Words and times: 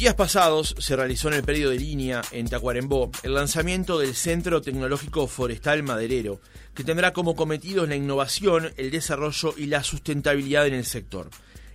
Días 0.00 0.14
pasados 0.14 0.74
se 0.78 0.96
realizó 0.96 1.28
en 1.28 1.34
el 1.34 1.42
periodo 1.42 1.72
de 1.72 1.78
línea 1.78 2.22
en 2.32 2.48
Tacuarembó 2.48 3.10
el 3.22 3.34
lanzamiento 3.34 3.98
del 3.98 4.14
Centro 4.14 4.62
Tecnológico 4.62 5.26
Forestal 5.26 5.82
Maderero, 5.82 6.40
que 6.74 6.84
tendrá 6.84 7.12
como 7.12 7.36
cometidos 7.36 7.86
la 7.86 7.96
innovación, 7.96 8.72
el 8.78 8.90
desarrollo 8.90 9.52
y 9.58 9.66
la 9.66 9.82
sustentabilidad 9.82 10.66
en 10.66 10.72
el 10.72 10.86
sector. 10.86 11.28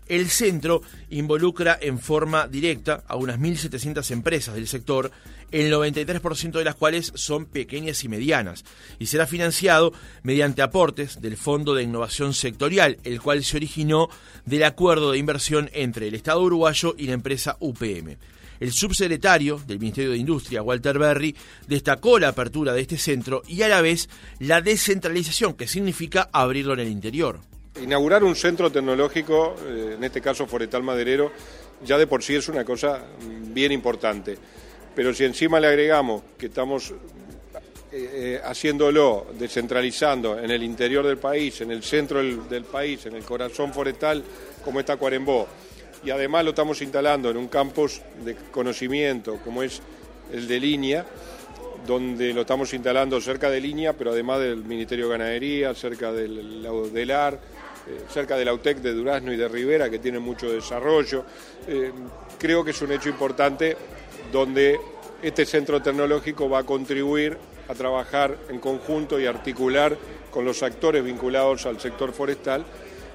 El 0.07 0.29
centro 0.29 0.83
involucra 1.09 1.79
en 1.81 1.97
forma 1.97 2.47
directa 2.47 3.03
a 3.07 3.15
unas 3.15 3.39
1.700 3.39 4.11
empresas 4.11 4.53
del 4.53 4.67
sector, 4.67 5.11
el 5.51 5.73
93% 5.73 6.51
de 6.51 6.63
las 6.63 6.75
cuales 6.75 7.11
son 7.15 7.45
pequeñas 7.45 8.03
y 8.03 8.09
medianas, 8.09 8.65
y 8.99 9.07
será 9.07 9.25
financiado 9.25 9.93
mediante 10.21 10.61
aportes 10.61 11.21
del 11.21 11.37
Fondo 11.37 11.73
de 11.73 11.81
Innovación 11.81 12.35
Sectorial, 12.35 12.99
el 13.03 13.19
cual 13.19 13.43
se 13.43 13.57
originó 13.57 14.09
del 14.45 14.63
acuerdo 14.63 15.11
de 15.11 15.17
inversión 15.17 15.71
entre 15.73 16.07
el 16.07 16.13
Estado 16.13 16.43
uruguayo 16.43 16.93
y 16.97 17.07
la 17.07 17.13
empresa 17.13 17.57
UPM. 17.59 18.17
El 18.59 18.71
subsecretario 18.71 19.59
del 19.65 19.79
Ministerio 19.79 20.11
de 20.11 20.17
Industria, 20.17 20.61
Walter 20.61 20.99
Berry, 20.99 21.35
destacó 21.67 22.19
la 22.19 22.29
apertura 22.29 22.73
de 22.73 22.81
este 22.81 22.97
centro 22.97 23.41
y 23.47 23.63
a 23.63 23.67
la 23.67 23.81
vez 23.81 24.07
la 24.39 24.61
descentralización, 24.61 25.55
que 25.55 25.67
significa 25.67 26.29
abrirlo 26.31 26.73
en 26.73 26.81
el 26.81 26.89
interior. 26.89 27.39
Inaugurar 27.81 28.23
un 28.23 28.35
centro 28.35 28.71
tecnológico, 28.71 29.55
eh, 29.67 29.95
en 29.97 30.03
este 30.03 30.21
caso 30.21 30.47
Forestal 30.47 30.81
Maderero, 30.81 31.31
ya 31.83 31.97
de 31.97 32.07
por 32.07 32.23
sí 32.23 32.35
es 32.35 32.47
una 32.47 32.63
cosa 32.63 33.01
bien 33.51 33.73
importante. 33.73 34.37
Pero 34.95 35.13
si 35.13 35.25
encima 35.25 35.59
le 35.59 35.67
agregamos 35.67 36.23
que 36.37 36.45
estamos 36.45 36.93
eh, 37.91 38.09
eh, 38.13 38.41
haciéndolo, 38.43 39.27
descentralizando 39.37 40.39
en 40.39 40.51
el 40.51 40.63
interior 40.63 41.05
del 41.05 41.17
país, 41.17 41.59
en 41.61 41.71
el 41.71 41.83
centro 41.83 42.19
del, 42.21 42.63
país, 42.63 43.05
en 43.05 43.15
el 43.15 43.23
corazón 43.23 43.73
forestal, 43.73 44.23
como 44.63 44.79
está 44.79 44.95
Cuarembó, 44.95 45.47
y 46.03 46.11
además 46.11 46.45
lo 46.45 46.51
estamos 46.51 46.81
instalando 46.81 47.29
en 47.29 47.37
un 47.37 47.47
campus 47.47 48.01
de 48.23 48.35
conocimiento 48.51 49.37
como 49.43 49.63
es 49.63 49.81
el 50.31 50.47
de 50.47 50.59
línea, 50.59 51.05
donde 51.85 52.33
lo 52.33 52.41
estamos 52.41 52.73
instalando 52.73 53.19
cerca 53.21 53.49
de 53.49 53.61
línea, 53.61 53.93
pero 53.93 54.11
además 54.11 54.39
del 54.39 54.63
Ministerio 54.63 55.05
de 55.05 55.11
Ganadería, 55.17 55.73
cerca 55.73 56.11
del, 56.11 56.63
del 56.91 57.11
AR, 57.11 57.39
eh, 57.87 58.01
cerca 58.09 58.35
del 58.35 58.47
AUTEC 58.47 58.77
de 58.77 58.93
Durazno 58.93 59.31
y 59.31 59.37
de 59.37 59.47
Rivera, 59.47 59.89
que 59.89 59.99
tienen 59.99 60.21
mucho 60.21 60.49
desarrollo. 60.49 61.25
Eh, 61.67 61.91
creo 62.37 62.63
que 62.63 62.71
es 62.71 62.81
un 62.81 62.91
hecho 62.91 63.09
importante 63.09 63.77
donde 64.31 64.79
este 65.21 65.45
centro 65.45 65.81
tecnológico 65.81 66.49
va 66.49 66.59
a 66.59 66.63
contribuir 66.63 67.37
a 67.67 67.73
trabajar 67.73 68.37
en 68.49 68.59
conjunto 68.59 69.19
y 69.19 69.25
articular 69.25 69.97
con 70.31 70.45
los 70.45 70.61
actores 70.63 71.03
vinculados 71.03 71.65
al 71.65 71.79
sector 71.79 72.11
forestal, 72.11 72.65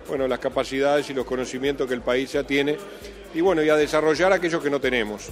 bueno, 0.09 0.27
las 0.27 0.39
capacidades 0.39 1.09
y 1.11 1.15
los 1.15 1.27
conocimientos 1.27 1.87
que 1.87 1.95
el 1.95 2.01
país 2.01 2.33
ya 2.33 2.43
tiene 2.43 2.77
y 3.35 3.41
bueno, 3.41 3.63
y 3.63 3.69
a 3.69 3.77
desarrollar 3.77 4.33
aquellos 4.33 4.63
que 4.63 4.71
no 4.71 4.81
tenemos. 4.81 5.31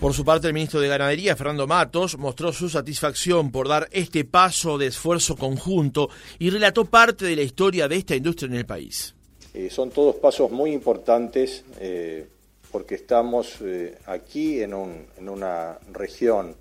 Por 0.00 0.14
su 0.14 0.24
parte, 0.24 0.46
el 0.46 0.54
ministro 0.54 0.80
de 0.80 0.86
Ganadería, 0.86 1.34
Fernando 1.34 1.66
Matos, 1.66 2.16
mostró 2.18 2.52
su 2.52 2.68
satisfacción 2.68 3.50
por 3.50 3.66
dar 3.66 3.88
este 3.90 4.24
paso 4.24 4.78
de 4.78 4.86
esfuerzo 4.86 5.34
conjunto 5.34 6.08
y 6.38 6.50
relató 6.50 6.84
parte 6.84 7.24
de 7.24 7.34
la 7.34 7.42
historia 7.42 7.88
de 7.88 7.96
esta 7.96 8.14
industria 8.14 8.46
en 8.46 8.54
el 8.54 8.64
país. 8.64 9.16
Eh, 9.54 9.68
son 9.70 9.90
todos 9.90 10.14
pasos 10.14 10.52
muy 10.52 10.70
importantes 10.70 11.64
eh, 11.80 12.28
porque 12.70 12.94
estamos 12.94 13.56
eh, 13.60 13.98
aquí 14.06 14.60
en, 14.62 14.72
en, 15.16 15.28
una 15.28 15.80
región 15.92 16.54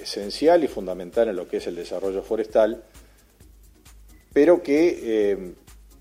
esencial 0.00 0.64
y 0.64 0.68
fundamental 0.68 1.28
en 1.28 1.36
lo 1.36 1.46
que 1.46 1.58
es 1.58 1.66
el 1.66 1.76
desarrollo 1.76 2.22
forestal, 2.22 2.82
pero 4.32 4.62
que 4.62 5.52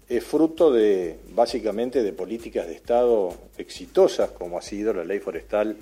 es 0.10 0.24
fruto 0.24 0.72
de 0.72 1.20
básicamente 1.30 2.02
de 2.02 2.14
políticas 2.14 2.68
de 2.68 2.74
Estado 2.74 3.32
exitosas 3.58 4.32
como 4.32 4.58
ha 4.58 4.62
sido 4.62 4.92
la 4.92 5.06
ley 5.06 5.20
forestal 5.20 5.78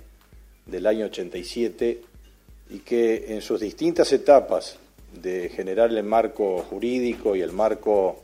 del 0.66 0.86
año 0.86 1.06
87 1.06 2.02
y 2.70 2.80
que 2.80 3.34
en 3.34 3.42
sus 3.42 3.62
distintas 3.62 4.12
etapas 4.12 4.80
de 5.22 5.48
generar 5.48 5.92
el 5.92 6.04
marco 6.04 6.60
jurídico 6.70 7.38
y 7.38 7.42
el 7.42 7.54
marco 7.54 8.22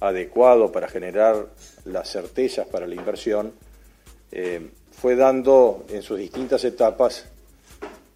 adecuado 0.00 0.70
para 0.70 0.88
generar 0.88 1.46
las 1.86 2.10
certezas 2.10 2.66
para 2.66 2.86
la 2.86 2.94
inversión, 2.94 3.52
eh, 4.32 4.68
fue 4.92 5.16
dando 5.16 5.86
en 5.88 6.02
sus 6.02 6.18
distintas 6.18 6.64
etapas 6.64 7.26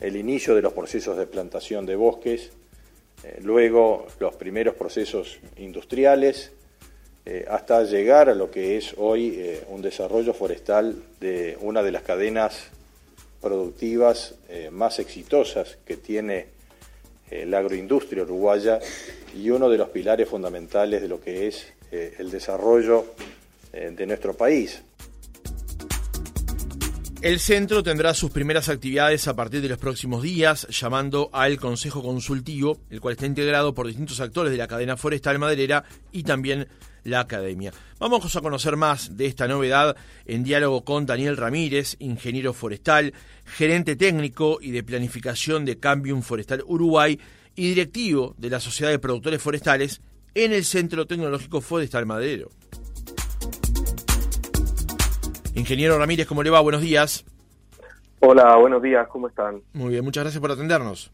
el 0.01 0.17
inicio 0.17 0.55
de 0.55 0.63
los 0.63 0.75
procesos 0.75 1.17
de 1.17 1.27
plantación 1.27 1.87
de 1.87 1.97
bosques, 1.97 2.51
eh, 3.23 3.39
luego 3.43 4.07
los 4.19 4.35
primeros 4.37 4.75
procesos 4.75 5.39
industriales, 5.57 6.53
eh, 7.27 7.47
hasta 7.49 7.85
llegar 7.85 8.29
a 8.29 8.35
lo 8.35 8.51
que 8.51 8.77
es 8.77 8.95
hoy 8.99 9.35
eh, 9.39 9.65
un 9.69 9.81
desarrollo 9.81 10.35
forestal 10.35 10.95
de 11.21 11.57
una 11.63 11.83
de 11.83 11.91
las 11.91 12.03
cadenas 12.03 12.65
productivas 13.41 14.35
eh, 14.51 14.69
más 14.71 14.99
exitosas 14.99 15.79
que 15.87 15.97
tiene 15.97 16.53
la 17.31 17.59
agroindustria 17.59 18.23
uruguaya 18.23 18.79
y 19.35 19.51
uno 19.51 19.69
de 19.69 19.79
los 19.79 19.89
pilares 19.89 20.29
fundamentales 20.29 21.03
de 21.03 21.09
lo 21.09 21.21
que 21.21 21.49
es 21.49 21.67
el 21.91 22.31
desarrollo 22.31 23.07
de 23.73 24.07
nuestro 24.07 24.35
país. 24.35 24.83
El 27.25 27.41
centro 27.41 27.83
tendrá 27.83 28.13
sus 28.13 28.31
primeras 28.31 28.69
actividades 28.69 29.29
a 29.29 29.35
partir 29.35 29.63
de 29.63 29.71
los 29.71 29.79
próximos 29.79 30.23
días, 30.23 30.69
llamando 30.69 31.31
al 31.33 31.57
Consejo 31.57 32.03
Consultivo, 32.03 32.83
el 32.91 33.01
cual 33.01 33.13
está 33.13 33.25
integrado 33.25 33.73
por 33.73 33.87
distintos 33.87 34.21
actores 34.21 34.53
de 34.53 34.59
la 34.59 34.69
cadena 34.69 34.99
forestal 34.99 35.39
maderera 35.39 35.85
y 36.13 36.25
también 36.25 36.69
la 37.03 37.21
academia. 37.21 37.73
Vamos 37.99 38.37
a 38.37 38.43
conocer 38.43 38.77
más 38.77 39.17
de 39.17 39.25
esta 39.25 39.49
novedad 39.49 39.97
en 40.27 40.45
diálogo 40.45 40.85
con 40.85 41.07
Daniel 41.07 41.39
Ramírez, 41.39 41.97
ingeniero 41.99 42.53
forestal, 42.53 43.15
gerente 43.47 43.97
técnico 43.97 44.59
y 44.61 44.73
de 44.73 44.83
planificación 44.83 45.65
de 45.65 45.79
Cambium 45.79 46.21
Forestal 46.21 46.63
Uruguay 46.67 47.19
y 47.57 47.69
directivo 47.69 48.35
de 48.37 48.51
la 48.51 48.61
Sociedad 48.61 48.91
de 48.91 48.99
Productores 48.99 49.41
Forestales 49.41 50.03
en 50.35 50.53
el 50.53 50.67
Centro 50.67 51.07
Tecnológico 51.07 51.63
Forestal 51.63 52.05
Madero. 52.05 52.51
Ingeniero 55.55 55.99
Ramírez, 55.99 56.27
¿cómo 56.27 56.43
le 56.43 56.51
va? 56.51 56.61
Buenos 56.61 56.83
días. 56.83 57.25
Hola, 58.21 58.57
buenos 58.57 58.83
días, 58.83 59.07
¿cómo 59.09 59.29
están? 59.29 59.61
Muy 59.73 59.91
bien, 59.91 60.05
muchas 60.05 60.25
gracias 60.25 60.41
por 60.41 60.51
atendernos. 60.51 61.13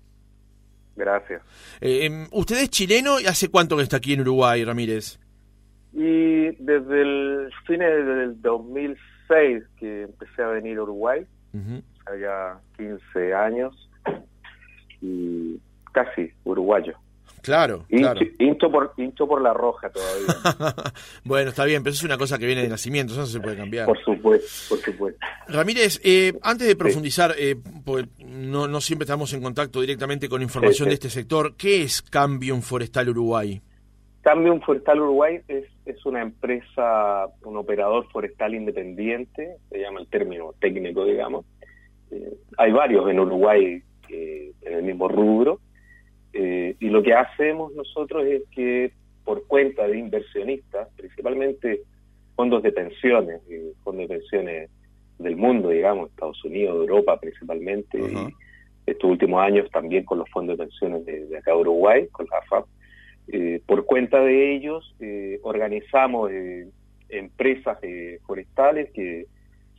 Gracias. 0.96 1.42
Eh, 1.80 2.06
em, 2.06 2.26
¿Usted 2.32 2.56
es 2.62 2.70
chileno 2.70 3.20
y 3.20 3.26
hace 3.26 3.48
cuánto 3.50 3.76
que 3.76 3.82
está 3.82 3.98
aquí 3.98 4.14
en 4.14 4.20
Uruguay, 4.20 4.64
Ramírez? 4.64 5.18
Y 5.92 6.50
desde 6.62 7.02
el 7.02 7.50
fines 7.66 8.06
del 8.06 8.40
2006 8.40 9.64
que 9.78 10.02
empecé 10.02 10.42
a 10.42 10.48
venir 10.48 10.78
a 10.78 10.82
Uruguay, 10.84 11.26
uh 11.52 11.80
15 12.76 13.34
años, 13.34 13.90
y 15.00 15.60
casi 15.92 16.32
uruguayo. 16.44 16.94
Claro, 17.42 17.86
hincho, 17.88 18.70
por, 18.70 18.92
hincho 18.96 19.26
por 19.26 19.40
la 19.42 19.52
roja 19.52 19.90
todavía. 19.90 20.74
bueno, 21.24 21.50
está 21.50 21.64
bien, 21.64 21.82
pero 21.82 21.92
eso 21.92 22.00
es 22.00 22.04
una 22.04 22.18
cosa 22.18 22.38
que 22.38 22.46
viene 22.46 22.62
de 22.62 22.68
nacimiento, 22.68 23.12
eso 23.12 23.22
no 23.22 23.26
se 23.26 23.40
puede 23.40 23.56
cambiar. 23.56 23.86
Por 23.86 23.98
supuesto, 24.02 24.74
por 24.74 24.78
supuesto. 24.78 25.20
Ramírez, 25.48 26.00
eh, 26.04 26.32
antes 26.42 26.66
de 26.66 26.76
profundizar, 26.76 27.34
eh, 27.38 27.56
porque 27.84 28.08
no, 28.24 28.68
no 28.68 28.80
siempre 28.80 29.04
estamos 29.04 29.32
en 29.32 29.42
contacto 29.42 29.80
directamente 29.80 30.28
con 30.28 30.42
información 30.42 30.88
de 30.88 30.94
este 30.94 31.10
sector, 31.10 31.56
¿qué 31.56 31.82
es 31.82 32.02
Cambium 32.02 32.62
Forestal 32.62 33.08
Uruguay? 33.08 33.60
Cambium 34.22 34.60
Forestal 34.60 35.00
Uruguay 35.00 35.40
es, 35.48 35.64
es 35.86 36.04
una 36.04 36.20
empresa, 36.20 37.26
un 37.42 37.56
operador 37.56 38.06
forestal 38.10 38.54
independiente, 38.54 39.56
se 39.70 39.78
llama 39.78 40.00
el 40.00 40.08
término 40.08 40.54
técnico, 40.60 41.04
digamos. 41.04 41.46
Eh, 42.10 42.34
hay 42.58 42.72
varios 42.72 43.08
en 43.08 43.20
Uruguay 43.20 43.82
en 44.62 44.74
el 44.74 44.82
mismo 44.82 45.08
rubro. 45.08 45.60
Eh, 46.32 46.76
y 46.78 46.88
lo 46.88 47.02
que 47.02 47.14
hacemos 47.14 47.72
nosotros 47.74 48.24
es 48.26 48.42
que 48.50 48.92
por 49.24 49.46
cuenta 49.46 49.86
de 49.86 49.98
inversionistas, 49.98 50.88
principalmente 50.96 51.82
fondos 52.36 52.62
de 52.62 52.72
pensiones, 52.72 53.40
eh, 53.50 53.72
fondos 53.82 54.08
de 54.08 54.16
pensiones 54.16 54.70
del 55.18 55.36
mundo, 55.36 55.68
digamos, 55.68 56.10
Estados 56.10 56.42
Unidos, 56.44 56.76
Europa 56.76 57.18
principalmente, 57.20 57.98
y 57.98 58.34
estos 58.90 59.10
últimos 59.10 59.42
años 59.42 59.70
también 59.70 60.04
con 60.04 60.18
los 60.18 60.30
fondos 60.30 60.56
de 60.56 60.64
pensiones 60.64 61.04
de, 61.04 61.26
de 61.26 61.38
acá 61.38 61.52
de 61.52 61.58
Uruguay, 61.58 62.06
con 62.08 62.26
la 62.30 62.38
AFAP, 62.38 62.66
eh, 63.32 63.62
por 63.64 63.84
cuenta 63.84 64.20
de 64.20 64.56
ellos 64.56 64.92
eh, 64.98 65.38
organizamos 65.44 66.32
eh, 66.32 66.68
empresas 67.10 67.78
forestales 68.26 68.90
que 68.92 69.26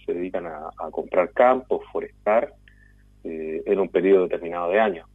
se 0.05 0.13
dedican 0.13 0.45
a, 0.45 0.69
comprar 0.91 1.31
campos, 1.31 1.81
forestar, 1.91 2.53
en 3.23 3.79
un 3.79 3.87
periodo 3.87 4.23
determinado 4.23 4.71
de 4.71 4.79
años. 4.79 5.07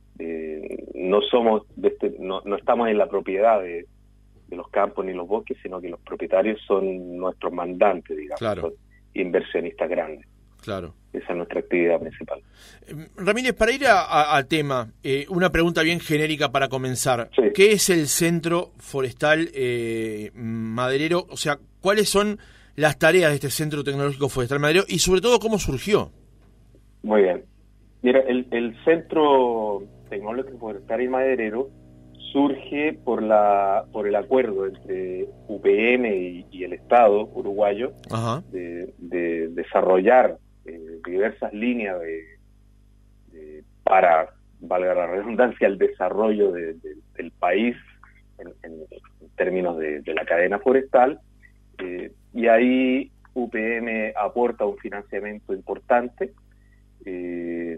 No 0.94 1.20
somos, 1.22 1.62
este, 1.82 2.14
no, 2.18 2.42
estamos 2.56 2.88
en 2.88 2.98
la 2.98 3.08
propiedad 3.08 3.60
de, 3.60 3.86
los 4.50 4.68
campos 4.68 5.04
ni 5.04 5.12
los 5.12 5.26
bosques, 5.26 5.58
sino 5.62 5.80
que 5.80 5.88
los 5.88 6.00
propietarios 6.00 6.60
son 6.66 7.16
nuestros 7.16 7.52
mandantes, 7.52 8.16
digamos, 8.16 8.60
son 8.60 8.72
inversionistas 9.14 9.88
grandes. 9.90 10.26
Claro. 10.62 10.94
Esa 11.12 11.32
es 11.32 11.36
nuestra 11.36 11.60
actividad 11.60 12.00
principal. 12.00 12.40
Em, 12.86 13.06
Ramírez, 13.16 13.54
para 13.54 13.72
ir 13.72 13.86
al 13.86 14.46
tema, 14.46 14.88
eh, 15.02 15.26
una 15.28 15.50
pregunta 15.50 15.82
bien 15.82 16.00
genérica 16.00 16.52
para 16.52 16.68
comenzar. 16.68 17.30
¿Qué 17.54 17.72
es 17.72 17.90
el 17.90 18.06
Centro 18.06 18.70
Forestal 18.78 19.48
eh, 19.52 20.30
Maderero? 20.34 21.26
O 21.28 21.36
sea, 21.36 21.58
¿cuáles 21.80 22.08
son 22.08 22.38
las 22.76 22.98
tareas 22.98 23.30
de 23.30 23.36
este 23.36 23.50
Centro 23.50 23.82
Tecnológico 23.82 24.28
Forestal 24.28 24.60
Madero 24.60 24.84
y 24.86 24.98
sobre 24.98 25.20
todo 25.20 25.40
cómo 25.40 25.58
surgió. 25.58 26.12
Muy 27.02 27.22
bien. 27.22 27.44
Mira, 28.02 28.20
el, 28.20 28.46
el 28.50 28.76
Centro 28.84 29.82
Tecnológico 30.08 30.58
Forestal 30.58 31.02
y 31.02 31.08
Maderero 31.08 31.70
surge 32.32 32.98
por 33.04 33.22
la 33.22 33.84
por 33.92 34.06
el 34.06 34.14
acuerdo 34.14 34.66
entre 34.66 35.26
UPM 35.48 36.44
y, 36.50 36.64
el 36.64 36.74
Estado 36.74 37.28
uruguayo 37.32 37.92
de, 38.50 39.48
desarrollar 39.50 40.36
eh, 40.64 41.00
diversas 41.06 41.52
líneas 41.54 41.98
de, 42.00 43.64
para 43.84 44.34
valga 44.60 44.94
la 44.94 45.06
redundancia 45.06 45.66
el 45.66 45.78
desarrollo 45.78 46.52
del 46.52 47.32
país 47.38 47.76
en, 48.38 48.52
términos 49.36 49.78
de, 49.78 50.02
la 50.14 50.24
cadena 50.24 50.58
forestal 50.58 51.20
eh, 51.78 52.10
y 52.34 52.48
ahí 52.48 53.10
UPM 53.34 54.12
aporta 54.16 54.64
un 54.64 54.76
financiamiento 54.78 55.54
importante 55.54 56.32
eh, 57.06 57.76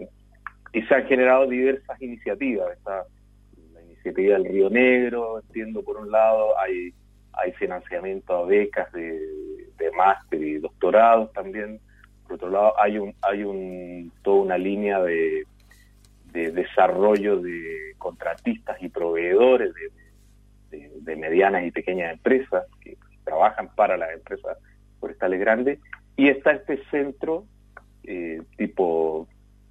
y 0.73 0.81
se 0.83 0.93
han 0.93 1.05
generado 1.05 1.47
diversas 1.47 2.01
iniciativas 2.01 2.77
iniciativa 3.99 4.37
del 4.37 4.45
Río 4.45 4.69
Negro, 4.69 5.39
entiendo 5.39 5.83
por 5.83 5.97
un 5.97 6.11
lado, 6.11 6.57
hay, 6.59 6.93
hay 7.33 7.51
financiamiento 7.53 8.33
a 8.33 8.45
becas 8.45 8.91
de, 8.93 9.17
máster 9.95 10.41
y 10.41 10.59
doctorados 10.59 11.33
también, 11.33 11.81
por 12.23 12.35
otro 12.35 12.49
lado 12.49 12.79
hay 12.79 12.99
un, 12.99 13.13
hay 13.21 13.43
un 13.43 14.13
toda 14.21 14.43
una 14.43 14.57
línea 14.57 15.01
de, 15.01 15.43
de 16.31 16.51
desarrollo 16.51 17.41
de 17.41 17.95
contratistas 17.97 18.81
y 18.81 18.87
proveedores 18.87 19.73
de, 20.69 20.91
de, 21.01 21.15
medianas 21.17 21.65
y 21.65 21.71
pequeñas 21.71 22.13
empresas 22.13 22.65
que 22.81 22.97
trabajan 23.25 23.73
para 23.75 23.97
las 23.97 24.11
empresas 24.13 24.57
forestales 24.99 25.39
grandes, 25.39 25.79
y 26.15 26.29
está 26.29 26.51
este 26.51 26.81
centro 26.91 27.45
eh, 28.09 28.41
tipo 28.57 29.27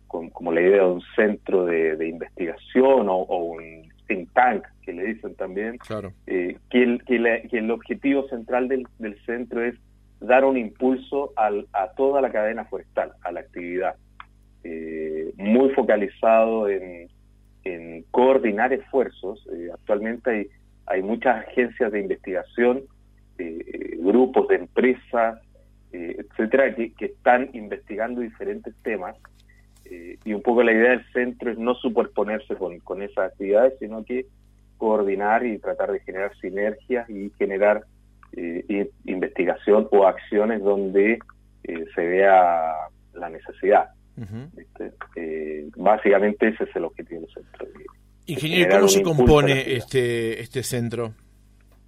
como 0.08 0.52
la 0.52 0.62
idea 0.62 0.85
de 0.85 0.93
un 0.93 1.02
centro 1.14 1.67
de, 1.67 2.08
investigación 2.08 3.08
o, 3.08 3.25
un 3.25 3.88
think 4.06 4.32
tank, 4.32 4.64
que 4.82 4.93
le 4.93 5.05
dicen 5.05 5.35
también, 5.35 5.79
eh, 6.26 6.56
que, 6.70 6.82
el, 6.82 7.05
que, 7.05 7.58
el 7.58 7.70
objetivo 7.70 8.26
central 8.29 8.69
del, 8.69 8.87
centro 9.26 9.62
es 9.62 9.75
dar 10.20 10.44
un 10.44 10.56
impulso 10.56 11.32
a 11.37 11.88
toda 11.96 12.20
la 12.20 12.32
cadena 12.32 12.64
forestal, 12.64 13.12
a 13.23 13.32
la 13.32 13.40
actividad, 13.40 13.96
eh, 14.64 15.32
muy 15.37 15.70
focalizado 15.70 16.69
en, 16.69 17.08
coordinar 18.11 18.73
esfuerzos. 18.73 19.46
Eh, 19.52 19.69
actualmente 19.75 20.31
hay, 20.31 20.46
hay 20.87 21.02
muchas 21.02 21.46
agencias 21.46 21.93
de 21.93 22.00
investigación, 22.00 22.82
grupos 23.99 24.49
de 24.49 24.56
empresas, 24.56 25.38
etcétera, 25.93 26.75
que, 26.75 26.93
que 26.93 27.06
están 27.06 27.50
investigando 27.52 28.20
diferentes 28.20 28.75
temas 28.82 29.17
eh, 29.90 30.19
y 30.25 30.35
un 30.35 30.43
poco 30.43 30.62
la 30.62 30.73
idea 30.73 30.90
del 30.90 31.12
centro 31.12 31.50
es 31.50 31.58
no 31.58 31.75
superponerse 31.75 32.55
con, 32.56 33.02
esas 33.02 33.32
actividades, 33.32 33.75
sino 33.79 34.05
que 34.05 34.26
coordinar 34.76 35.46
y 35.46 35.58
tratar 35.58 35.93
de 35.93 36.00
generar 36.00 36.37
sinergias 36.40 37.08
y 37.08 37.31
generar 37.38 37.82
eh, 38.32 38.90
investigación 39.05 39.88
o 39.90 40.06
acciones 40.06 40.62
donde 40.62 41.19
eh, 41.64 41.85
se 41.94 42.06
vea 42.06 42.75
la 43.14 43.31
necesidad. 43.31 43.88
básicamente 45.76 46.49
ese 46.49 46.64
es 46.64 46.76
el 46.76 46.84
objetivo 46.84 47.23
del 47.23 47.31
centro. 47.31 47.67
Ingeniero, 48.26 48.76
¿cómo 48.76 48.88
se 48.88 49.02
compone 49.02 49.75
este, 49.75 50.41
este 50.43 50.62
centro? 50.62 51.14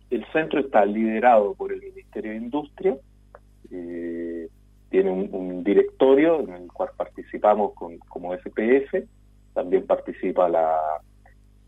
El 0.08 0.24
centro 0.32 0.60
está 0.60 0.86
liderado 0.86 1.54
por 1.54 1.70
el 1.70 1.80
Ministerio 1.80 2.30
de 2.30 2.38
Industria, 2.38 2.96
tiene 3.70 5.10
un, 5.10 5.62
directorio 5.62 6.40
en 6.40 6.52
el 6.54 6.72
cual 6.72 6.90
participamos 6.96 7.74
con, 7.74 7.98
como 7.98 8.34
SPF, 8.34 9.06
también 9.54 9.86
participa 9.86 10.48
la, 10.48 10.78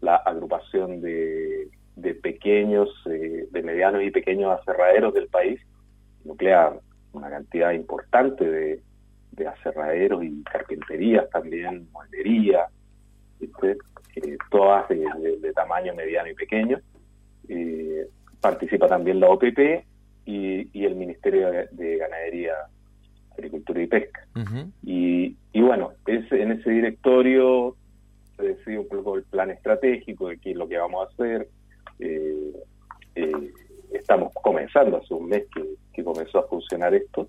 la 0.00 0.16
agrupación 0.16 1.00
de, 1.00 1.69
de 1.96 2.14
pequeños, 2.14 2.88
eh, 3.06 3.46
de 3.50 3.62
medianos 3.62 4.02
y 4.02 4.10
pequeños 4.10 4.58
aserraderos 4.60 5.14
del 5.14 5.28
país, 5.28 5.60
nuclea 6.25 6.72
una 7.12 7.31
cantidad 7.31 7.72
importante 7.72 8.44
de, 8.44 8.82
de 9.32 9.46
aserraderos 9.46 10.25
y 10.25 10.43
carpinterías 10.44 11.28
también, 11.31 11.88
moldería, 11.93 12.66
eh, 13.40 14.37
todas 14.50 14.88
de, 14.88 15.52
tamaño 15.54 15.94
mediano 15.94 16.28
y 16.28 16.34
pequeño. 16.34 16.78
Eh, 17.49 18.06
participa 18.40 18.88
también 18.88 19.20
la 19.20 19.28
OPP 19.28 19.84
y, 20.25 20.69
y 20.79 20.85
el 20.85 20.95
Ministerio 20.95 21.51
de 21.71 21.97
Ganadería 21.97 22.55
Agricultura 23.35 23.83
y 23.83 23.87
Pesca. 23.87 24.27
y, 24.83 25.37
y, 25.53 25.61
bueno, 25.61 25.93
en 26.07 26.53
ese 26.53 26.71
directorio 26.71 27.77
se 28.37 28.43
decide 28.43 28.79
un 28.79 28.89
poco 28.89 29.17
el 29.17 29.25
plan 29.25 29.51
estratégico 29.51 30.29
de 30.29 30.39
qué 30.39 30.53
es 30.53 30.57
lo 30.57 30.69
que 30.69 30.79
vamos 30.79 31.07
a 31.07 31.13
hacer. 31.13 31.49
Eh, 31.99 32.53
eh, 33.15 33.53
estamos 33.93 34.33
comenzando, 34.35 34.97
hace 34.97 35.15
un 35.15 35.29
mes 35.29 35.45
que, 35.55 36.03
comenzó 36.03 36.41
a 36.41 36.49
funcionar 36.49 36.95
esto. 36.95 37.29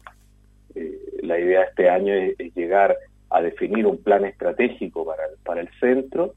Eh, 0.74 0.98
la 1.22 1.40
idea 1.40 1.60
de 1.60 1.66
este 1.68 1.90
año 1.90 2.14
es, 2.14 2.38
llegar 2.56 2.98
a 3.30 3.42
definir 3.42 3.86
un 3.86 4.02
plan 4.02 4.26
estratégico 4.26 5.06
para 5.06 5.26
el, 5.26 5.38
para 5.44 5.62
el 5.62 5.70
centro. 5.80 6.34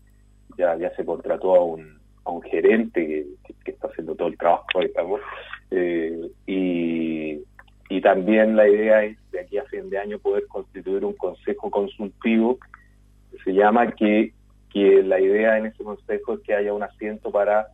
Ya, 0.59 0.77
ya 0.77 0.95
se 0.97 1.05
contrató 1.05 1.55
a 1.55 1.65
un, 1.65 1.99
a 2.25 2.31
un 2.31 2.43
gerente 2.43 3.07
que, 3.07 3.55
que, 3.65 3.71
está 3.71 3.89
haciendo 3.89 4.15
todo 4.15 4.29
el 4.29 4.37
trabajo, 4.37 4.81
digamos, 4.81 5.21
y, 5.71 7.43
y 7.89 8.01
también 8.01 8.57
la 8.57 8.69
idea 8.69 9.05
es 9.05 9.19
de 9.31 9.41
aquí 9.41 9.59
a 9.59 9.65
fin 9.65 9.91
de 9.91 9.99
año 9.99 10.19
poder 10.19 10.47
constituir 10.47 11.05
un 11.05 11.15
consejo 11.15 11.71
consultivo 11.71 12.59
que 13.31 13.39
se 13.45 13.53
llama 13.53 13.93
que, 13.93 14.33
que 14.73 15.03
la 15.03 15.21
idea 15.21 15.59
en 15.59 15.67
ese 15.67 15.85
consejo 15.85 16.35
es 16.35 16.41
que 16.41 16.55
haya 16.55 16.73
un 16.73 16.83
asiento 16.83 17.31
para 17.31 17.69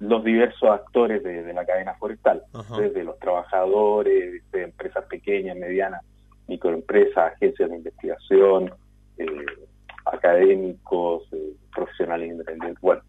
los 0.00 0.22
diversos 0.24 0.70
actores 0.70 1.22
de, 1.24 1.52
la 1.52 1.66
cadena 1.66 1.94
forestal, 1.94 2.42
desde 2.78 3.02
los 3.02 3.18
trabajadores, 3.18 4.42
de 4.52 4.62
empresas 4.62 5.04
pequeñas, 5.06 5.56
medianas, 5.56 6.02
microempresas, 6.46 7.32
agencias 7.34 7.68
de 7.68 7.76
investigación, 7.76 8.72
eh, 9.18 9.26
académicos, 10.06 11.24
eh, 11.32 11.52
profesionales 11.74 12.30
independientes. 12.30 12.80
Bueno, 12.80 13.02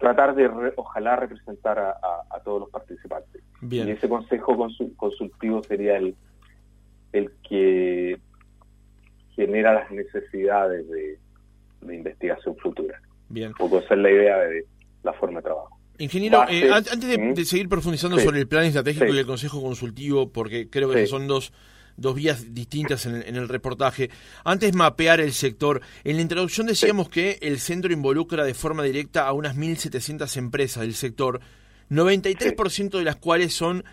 tratar 0.00 0.34
de, 0.34 0.50
ojalá, 0.76 1.14
representar 1.14 1.78
a, 1.78 2.40
todos 2.42 2.60
los 2.60 2.70
participantes. 2.70 3.42
Y 3.70 3.80
ese 3.80 4.08
consejo 4.08 4.56
consultivo 4.96 5.62
sería 5.62 5.98
el, 5.98 6.16
el 7.12 7.30
que 7.46 8.18
genera 9.36 9.74
las 9.74 9.90
necesidades 9.90 10.88
de, 10.88 11.18
investigación 11.94 12.56
futura. 12.56 13.00
Bien. 13.28 13.48
Un 13.48 13.54
poco 13.54 13.78
esa 13.78 13.94
es 13.94 14.00
la 14.00 14.10
idea 14.10 14.38
de 14.38 14.64
la 15.02 15.12
forma 15.12 15.38
de 15.38 15.44
trabajo. 15.44 15.78
Ingeniero, 15.98 16.44
eh, 16.48 16.70
antes 16.72 17.00
de, 17.00 17.44
seguir 17.44 17.68
profundizando 17.68 18.18
sobre 18.18 18.40
el 18.40 18.48
plan 18.48 18.64
estratégico 18.64 19.06
y 19.06 19.18
el 19.18 19.26
consejo 19.26 19.62
consultivo, 19.62 20.30
porque 20.30 20.70
creo 20.70 20.90
que 20.90 21.06
son 21.06 21.26
dos 21.26 21.52
dos 21.96 22.14
vías 22.14 22.54
distintas 22.54 23.06
en, 23.06 23.36
el 23.36 23.48
reportaje. 23.48 24.10
Antes 24.44 24.74
mapear 24.74 25.20
el 25.20 25.32
sector. 25.32 25.80
En 26.04 26.16
la 26.16 26.22
introducción 26.22 26.66
decíamos 26.66 27.08
que 27.08 27.38
el 27.42 27.58
centro 27.58 27.92
involucra 27.92 28.44
de 28.44 28.54
forma 28.54 28.82
directa 28.82 29.26
a 29.26 29.32
unas 29.32 29.56
1.700 29.56 30.36
empresas 30.36 30.82
del 30.82 30.94
sector, 30.94 31.40
93% 31.90 32.98
de 32.98 33.04
las 33.04 33.16
cuales 33.16 33.52
son 33.52 33.84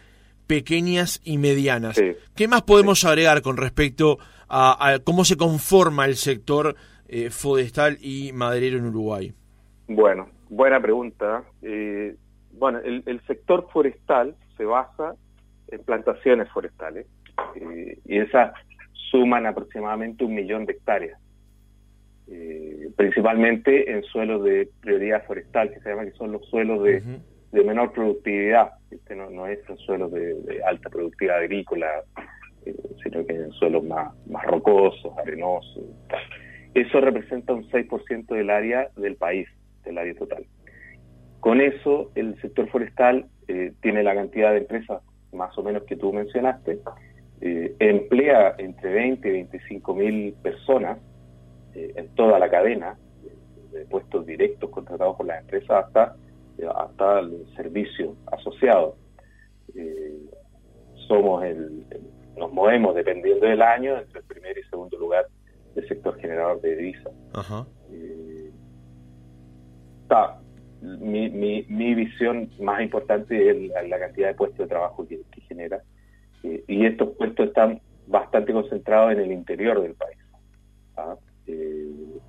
pequeñas 0.47 1.21
y 1.23 1.37
medianas. 1.37 2.01
¿Qué 2.35 2.47
más 2.47 2.63
podemos 2.63 3.03
agregar 3.03 3.41
con 3.41 3.57
respecto 3.57 4.17
a, 4.49 4.99
cómo 5.03 5.25
se 5.25 5.35
conforma 5.35 6.05
el 6.05 6.15
sector 6.15 6.75
eh, 7.07 7.29
forestal 7.29 7.97
y 8.01 8.31
maderero 8.33 8.77
en 8.77 8.85
Uruguay? 8.85 9.33
Bueno, 9.87 10.29
buena 10.49 10.79
pregunta. 10.81 11.43
Eh, 11.61 12.15
bueno, 12.53 12.79
el 12.79 13.21
sector 13.27 13.67
forestal 13.71 14.35
se 14.57 14.65
basa 14.65 15.15
en 15.67 15.83
plantaciones 15.83 16.49
forestales 16.49 17.05
eh, 17.55 17.99
y 18.05 18.17
esas 18.19 18.53
suman 19.11 19.45
aproximadamente 19.45 20.23
un 20.23 20.35
millón 20.35 20.65
de 20.65 20.73
hectáreas, 20.73 21.19
eh, 22.27 22.89
principalmente 22.95 23.91
en 23.91 24.03
suelos 24.03 24.43
de 24.43 24.69
prioridad 24.81 25.25
forestal, 25.25 25.71
que 25.71 25.79
se 25.79 25.89
llama 25.89 26.05
que 26.05 26.11
son 26.11 26.31
los 26.31 26.45
suelos 26.49 26.83
de, 26.83 27.01
menor 27.63 27.91
productividad, 27.91 28.73
este 28.91 29.15
no, 29.15 29.29
no 29.29 29.47
es 29.47 29.59
en 29.67 29.77
suelos 29.77 30.11
de, 30.11 30.61
alta 30.65 30.89
productividad 30.89 31.37
agrícola, 31.37 31.87
eh, 32.65 32.75
sino 33.03 33.25
que 33.25 33.33
en 33.33 33.51
suelos 33.51 33.83
más, 33.83 34.13
más 34.27 34.45
rocosos, 34.45 35.17
arenosos. 35.17 35.83
Eso 36.73 37.01
representa 37.01 37.53
un 37.53 37.67
6% 37.69 38.27
del 38.27 38.49
área 38.49 38.89
del 38.95 39.15
país, 39.15 39.47
del 39.83 39.97
área 39.97 40.13
total. 40.13 40.45
Con 41.39 41.61
eso, 41.61 42.11
el 42.15 42.39
sector 42.41 42.69
forestal 42.69 43.27
tiene 43.81 44.03
la 44.03 44.13
cantidad 44.13 44.51
de 44.51 44.57
empresas 44.57 45.01
más 45.31 45.57
o 45.57 45.63
menos 45.63 45.83
que 45.83 45.95
tú 45.95 46.11
mencionaste, 46.11 46.79
eh, 47.41 47.75
emplea 47.79 48.55
entre 48.57 48.93
20 48.93 49.27
y 49.27 49.31
25 49.31 49.93
mil 49.95 50.33
personas 50.41 50.97
eh, 51.75 51.93
en 51.95 52.07
toda 52.15 52.39
la 52.39 52.49
cadena, 52.49 52.97
de 53.71 53.85
puestos 53.85 54.25
directos 54.25 54.69
contratados 54.69 55.17
por 55.17 55.25
las 55.25 55.41
empresas 55.41 55.85
hasta, 55.85 56.15
hasta 56.75 57.19
el 57.19 57.45
servicio 57.55 58.15
asociado. 58.31 58.95
Eh, 59.75 60.17
somos 61.07 61.43
el, 61.43 61.85
nos 62.37 62.51
movemos 62.53 62.95
dependiendo 62.95 63.45
del 63.45 63.61
año 63.61 63.97
entre 63.97 64.19
el 64.19 64.25
primer 64.25 64.57
y 64.57 64.63
segundo 64.63 64.97
lugar 64.97 65.27
del 65.75 65.87
sector 65.87 66.17
generador 66.19 66.61
de 66.61 66.75
divisas. 66.75 67.13
Eh, 67.91 68.51
mi, 70.81 71.29
mi, 71.29 71.65
mi, 71.67 71.95
visión 71.95 72.49
más 72.59 72.81
importante 72.81 73.49
es 73.49 73.71
la, 73.89 73.99
cantidad 73.99 74.27
de 74.27 74.35
puestos 74.35 74.59
de 74.59 74.67
trabajo 74.67 75.07
que, 75.07 75.19
genera. 75.47 75.81
Eh, 76.43 76.63
y 76.67 76.85
estos 76.85 77.09
puestos 77.17 77.47
están 77.47 77.81
bastante 78.07 78.53
concentrados 78.53 79.13
en 79.13 79.19
el 79.19 79.31
interior 79.31 79.81
del 79.81 79.93
país. 79.93 80.17
¿ah? 80.97 81.15
Eh, 81.47 82.19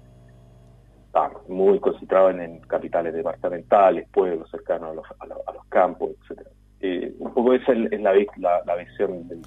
muy 1.48 1.80
concentrados 1.80 2.34
en, 2.34 2.60
capitales 2.60 3.12
departamentales, 3.12 4.08
pueblos 4.12 4.48
cercanos 4.50 4.90
a 4.90 4.94
los, 4.94 5.04
a 5.18 5.52
los, 5.52 5.64
campos, 5.68 6.10
etcétera. 6.22 6.50
Eh, 6.80 7.12
un 7.18 7.34
poco 7.34 7.54
esa 7.54 7.72
es 7.72 8.00
la, 8.00 8.62
la, 8.64 8.76
visión 8.76 9.26
del 9.26 9.42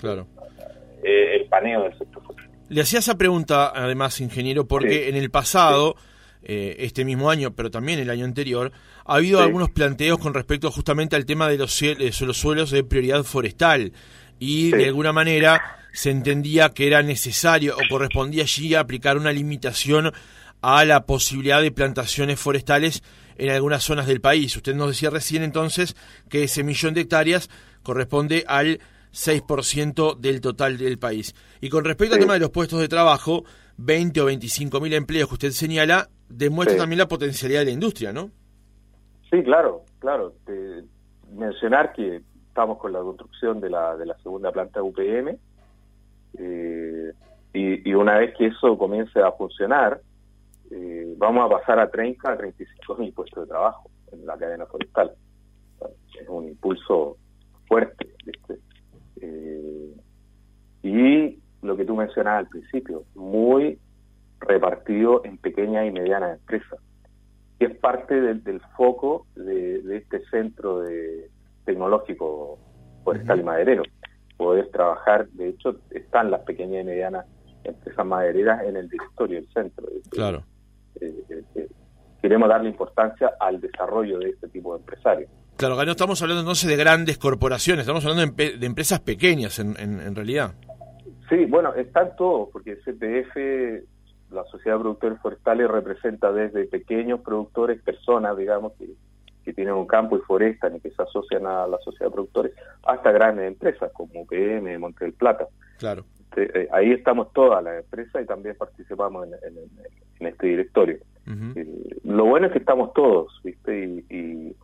el 1.03 1.45
paneo 1.47 1.83
del 1.83 1.97
sector 1.97 2.21
Le 2.67 2.81
hacía 2.81 2.99
esa 2.99 3.17
pregunta, 3.17 3.71
además, 3.73 4.19
ingeniero, 4.19 4.67
porque 4.67 5.09
en 5.09 5.15
el 5.15 5.29
pasado... 5.31 5.95
Eh, 6.43 6.77
este 6.79 7.05
mismo 7.05 7.29
año, 7.29 7.53
pero 7.53 7.69
también 7.69 7.99
el 7.99 8.09
año 8.09 8.25
anterior, 8.25 8.71
ha 9.05 9.17
habido 9.17 9.41
algunos 9.41 9.69
planteos 9.69 10.17
con 10.17 10.33
respecto 10.33 10.71
justamente 10.71 11.15
al 11.15 11.27
tema 11.27 11.47
de 11.47 11.59
los, 11.59 11.79
los 12.21 12.37
suelos 12.37 12.71
de 12.71 12.83
prioridad 12.83 13.21
forestal 13.21 13.93
y 14.41 14.71
de 14.71 14.87
alguna 14.87 15.13
manera 15.13 15.77
se 15.93 16.09
entendía 16.09 16.69
que 16.69 16.87
era 16.87 17.03
necesario 17.03 17.75
o 17.75 17.79
correspondía 17.87 18.41
allí 18.41 18.73
aplicar 18.73 19.15
una 19.15 19.31
limitación 19.31 20.11
a 20.63 20.83
la 20.83 21.05
posibilidad 21.05 21.61
de 21.61 21.71
plantaciones 21.71 22.39
forestales 22.39 23.03
en 23.37 23.51
algunas 23.51 23.83
zonas 23.83 24.07
del 24.07 24.19
país. 24.19 24.55
Usted 24.55 24.73
nos 24.73 24.87
decía 24.87 25.11
recién 25.11 25.43
entonces 25.43 25.95
que 26.27 26.43
ese 26.43 26.63
millón 26.63 26.95
de 26.95 27.01
hectáreas 27.01 27.51
corresponde 27.83 28.43
al 28.47 28.79
6% 29.13 30.17
del 30.17 30.41
total 30.41 30.79
del 30.79 30.97
país. 30.97 31.35
Y 31.61 31.69
con 31.69 31.85
respecto 31.85 32.15
al 32.15 32.21
tema 32.21 32.33
de 32.33 32.39
los 32.39 32.49
puestos 32.49 32.79
de 32.79 32.87
trabajo, 32.87 33.43
20 33.77 34.21
o 34.21 34.25
25 34.25 34.81
mil 34.81 34.93
empleos 34.95 35.29
que 35.29 35.35
usted 35.35 35.51
señala, 35.51 36.09
demuestra 36.29 36.77
también 36.77 36.97
la 36.97 37.07
potencialidad 37.07 37.59
de 37.59 37.65
la 37.65 37.71
industria, 37.71 38.11
¿no? 38.11 38.31
Sí, 39.29 39.43
claro, 39.43 39.85
claro. 39.99 40.33
mencionar 41.31 41.93
que 41.93 42.21
estamos 42.61 42.77
con 42.77 42.93
la 42.93 42.99
construcción 42.99 43.59
de 43.59 43.71
la, 43.71 43.97
de 43.97 44.05
la 44.05 44.15
segunda 44.19 44.51
planta 44.51 44.83
UPM 44.83 45.35
eh, 46.37 47.11
y, 47.53 47.93
una 47.95 48.19
vez 48.19 48.35
que 48.37 48.45
eso 48.45 48.77
comience 48.77 49.19
a 49.19 49.31
funcionar, 49.31 49.99
eh, 50.69 51.11
vamos 51.17 51.43
a 51.43 51.57
pasar 51.57 51.79
a 51.79 51.89
30 51.89 52.31
a 52.31 52.37
35 52.37 52.95
mil 52.97 53.11
puestos 53.13 53.45
de 53.45 53.49
trabajo 53.49 53.89
en 54.11 54.27
la 54.27 54.37
cadena 54.37 54.67
forestal. 54.67 55.11
Es 56.21 56.29
un 56.29 56.49
impulso 56.49 57.17
fuerte. 57.67 58.13
Eh, 59.19 59.95
y 60.83 61.39
lo 61.63 61.75
que 61.75 61.85
tú 61.85 61.95
mencionabas 61.95 62.41
al 62.41 62.47
principio, 62.47 63.05
muy 63.15 63.79
repartido 64.39 65.25
en 65.25 65.39
pequeñas 65.39 65.87
y 65.87 65.91
medianas 65.91 66.37
empresas. 66.37 66.79
Y 67.59 67.65
es 67.65 67.75
parte 67.77 68.21
del, 68.21 68.61
foco 68.77 69.25
de, 69.35 69.97
este 69.97 70.23
centro 70.27 70.81
de 70.81 71.31
tecnológico 71.65 72.59
forestal 73.03 73.39
y 73.39 73.43
maderero. 73.43 73.83
Poder 74.37 74.69
trabajar, 74.69 75.27
de 75.29 75.49
hecho, 75.49 75.75
están 75.91 76.31
las 76.31 76.41
pequeñas 76.41 76.83
y 76.83 76.85
medianas 76.85 77.25
empresas 77.63 78.05
madereras 78.05 78.63
en 78.63 78.75
el 78.75 78.89
directorio 78.89 79.39
del 79.39 79.49
centro. 79.53 79.87
Claro. 80.09 80.43
Eh, 80.99 81.13
eh, 81.29 81.43
eh, 81.55 81.67
queremos 82.21 82.49
darle 82.49 82.69
importancia 82.69 83.31
al 83.39 83.61
desarrollo 83.61 84.19
de 84.19 84.29
este 84.29 84.47
tipo 84.49 84.73
de 84.73 84.79
empresarios. 84.79 85.29
Claro, 85.57 85.77
que 85.77 85.85
no 85.85 85.91
estamos 85.91 86.21
hablando 86.21 86.41
entonces 86.41 86.67
de 86.67 86.75
grandes 86.75 87.17
corporaciones, 87.17 87.81
estamos 87.81 88.03
hablando 88.05 88.33
de, 88.35 88.65
empresas 88.65 88.99
pequeñas 89.01 89.59
en, 89.59 89.75
en, 89.77 90.15
realidad. 90.15 90.55
Sí, 91.29 91.45
bueno, 91.45 91.73
están 91.75 92.15
todos, 92.15 92.49
porque 92.51 92.77
CPF 92.77 93.85
la 94.31 94.43
Sociedad 94.45 94.77
de 94.77 94.81
Productores 94.81 95.19
Forestales 95.19 95.69
representa 95.69 96.31
desde 96.31 96.65
pequeños 96.65 97.19
productores, 97.21 97.81
personas, 97.81 98.35
digamos, 98.37 98.73
que, 98.73 98.87
tienen 99.53 99.73
un 99.73 99.87
campo 99.87 100.17
y 100.17 100.21
forestan 100.21 100.75
y 100.75 100.79
que 100.79 100.91
se 100.91 101.01
asocian 101.01 101.45
a 101.45 101.67
la 101.67 101.77
Sociedad 101.79 102.07
de 102.07 102.13
Productores, 102.13 102.53
hasta 102.83 103.11
grandes 103.11 103.47
empresas 103.47 103.91
como 103.93 104.21
UPM, 104.21 104.79
Monte 104.79 105.05
del 105.05 105.13
Plata. 105.13 105.47
Claro. 105.77 106.05
Este, 106.19 106.61
eh, 106.61 106.69
ahí 106.71 106.91
estamos 106.91 107.33
todas 107.33 107.63
las 107.63 107.83
empresas 107.83 108.23
y 108.23 108.25
también 108.25 108.55
participamos 108.55 109.27
en, 109.27 110.27
este 110.27 110.47
directorio. 110.47 110.97
Eh, 111.55 111.99
lo 112.03 112.25
bueno 112.25 112.47
es 112.47 112.53
que 112.53 112.59
estamos 112.59 112.93
todos, 112.93 113.39
¿viste? 113.43 114.05
Y, 114.09 114.55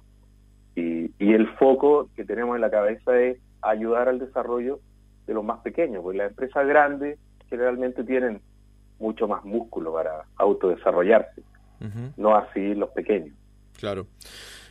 y, 0.76 1.12
y, 1.20 1.34
el 1.34 1.48
foco 1.56 2.10
que 2.16 2.26
tenemos 2.26 2.56
en 2.56 2.62
la 2.62 2.70
cabeza 2.70 3.20
es 3.20 3.38
ayudar 3.62 4.10
al 4.10 4.20
desarrollo 4.20 4.80
de 5.26 5.34
los 5.34 5.44
más 5.44 5.60
pequeños, 5.60 6.04
porque 6.04 6.20
las 6.20 6.30
empresas 6.30 6.68
grandes 6.68 7.20
generalmente 7.50 8.04
tienen 8.04 8.42
mucho 9.00 9.28
más 9.28 9.44
músculo 9.44 9.94
para 9.94 10.26
autodesarrollarse, 10.36 11.42
no 12.18 12.36
así 12.36 12.76
los 12.76 12.90
pequeños. 12.90 13.36
Claro. 13.78 14.08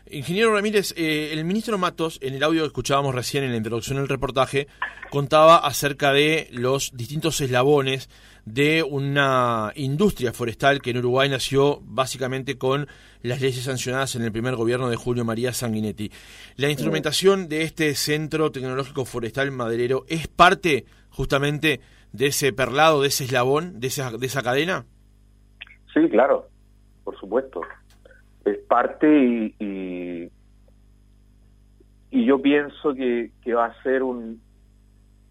Ingeniero 0.09 0.55
Ramírez, 0.55 0.95
eh, 0.97 1.31
el 1.33 1.45
ministro 1.45 1.79
Matos, 1.79 2.19
en 2.23 2.35
el 2.35 2.43
audio 2.45 2.63
que 2.63 2.69
escuchábamos 2.69 3.15
recién 3.15 3.43
en 3.43 3.51
la 3.51 3.57
introducción 3.57 3.99
del 3.99 4.09
reportaje, 4.09 4.69
contaba 5.11 5.57
acerca 5.57 6.13
de 6.13 6.49
los 6.53 6.93
distintos 6.95 7.41
eslabones 7.41 8.09
de 8.45 8.85
una 8.85 9.73
industria 9.75 10.33
forestal 10.33 10.81
que 10.81 10.91
en 10.91 10.99
Uruguay 10.99 11.29
nació 11.29 11.81
básicamente 11.83 12.57
con 12.57 12.87
las 13.23 13.41
leyes 13.41 13.65
sancionadas 13.65 14.15
en 14.15 14.23
el 14.23 14.31
primer 14.31 14.55
gobierno 14.55 14.89
de 14.89 14.95
Julio 14.95 15.25
María 15.25 15.53
Sanguinetti. 15.53 16.13
¿La 16.55 16.71
instrumentación 16.71 17.49
de 17.49 17.63
este 17.63 17.93
Centro 17.97 18.53
Tecnológico 18.53 19.05
Forestal 19.05 19.51
Maderero 19.51 20.05
es 20.09 20.29
parte 20.29 20.85
justamente 21.11 21.81
de 22.13 22.27
ese 22.27 22.53
perlado, 22.53 23.03
de 23.03 23.09
ese 23.09 23.25
eslabón, 23.25 23.81
de 23.81 23.89
esa, 23.89 24.13
de 24.13 24.27
esa 24.27 24.43
cadena? 24.43 24.87
Sí, 25.93 26.09
claro, 26.09 26.49
por 27.03 27.19
supuesto. 27.19 27.61
Es 28.47 28.59
parte 28.69 29.07
y, 29.09 30.31
y, 32.11 32.25
yo 32.25 32.41
pienso 32.41 32.95
que, 32.95 33.31
que, 33.43 33.55
va 33.55 33.67
a 33.67 33.83
ser 33.83 34.03
un, 34.03 34.41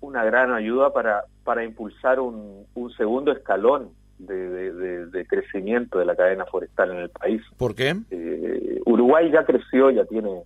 una 0.02 0.24
gran 0.24 0.54
ayuda 0.54 0.94
para, 0.94 1.24
para 1.44 1.64
impulsar 1.64 2.20
un, 2.20 2.66
un 2.76 2.92
segundo 2.92 3.32
escalón 3.32 3.90
de, 4.20 5.08
de, 5.08 5.26
crecimiento 5.26 5.98
de 6.00 6.06
la 6.06 6.16
cadena 6.16 6.46
forestal 6.46 6.92
en 6.92 6.98
el 6.98 7.10
país. 7.10 7.42
¿Por 7.58 7.74
qué? 7.74 7.96
Eh, 8.12 8.82
Uruguay 8.86 9.32
ya 9.32 9.46
creció, 9.46 9.90
ya 9.90 10.06
tiene 10.06 10.44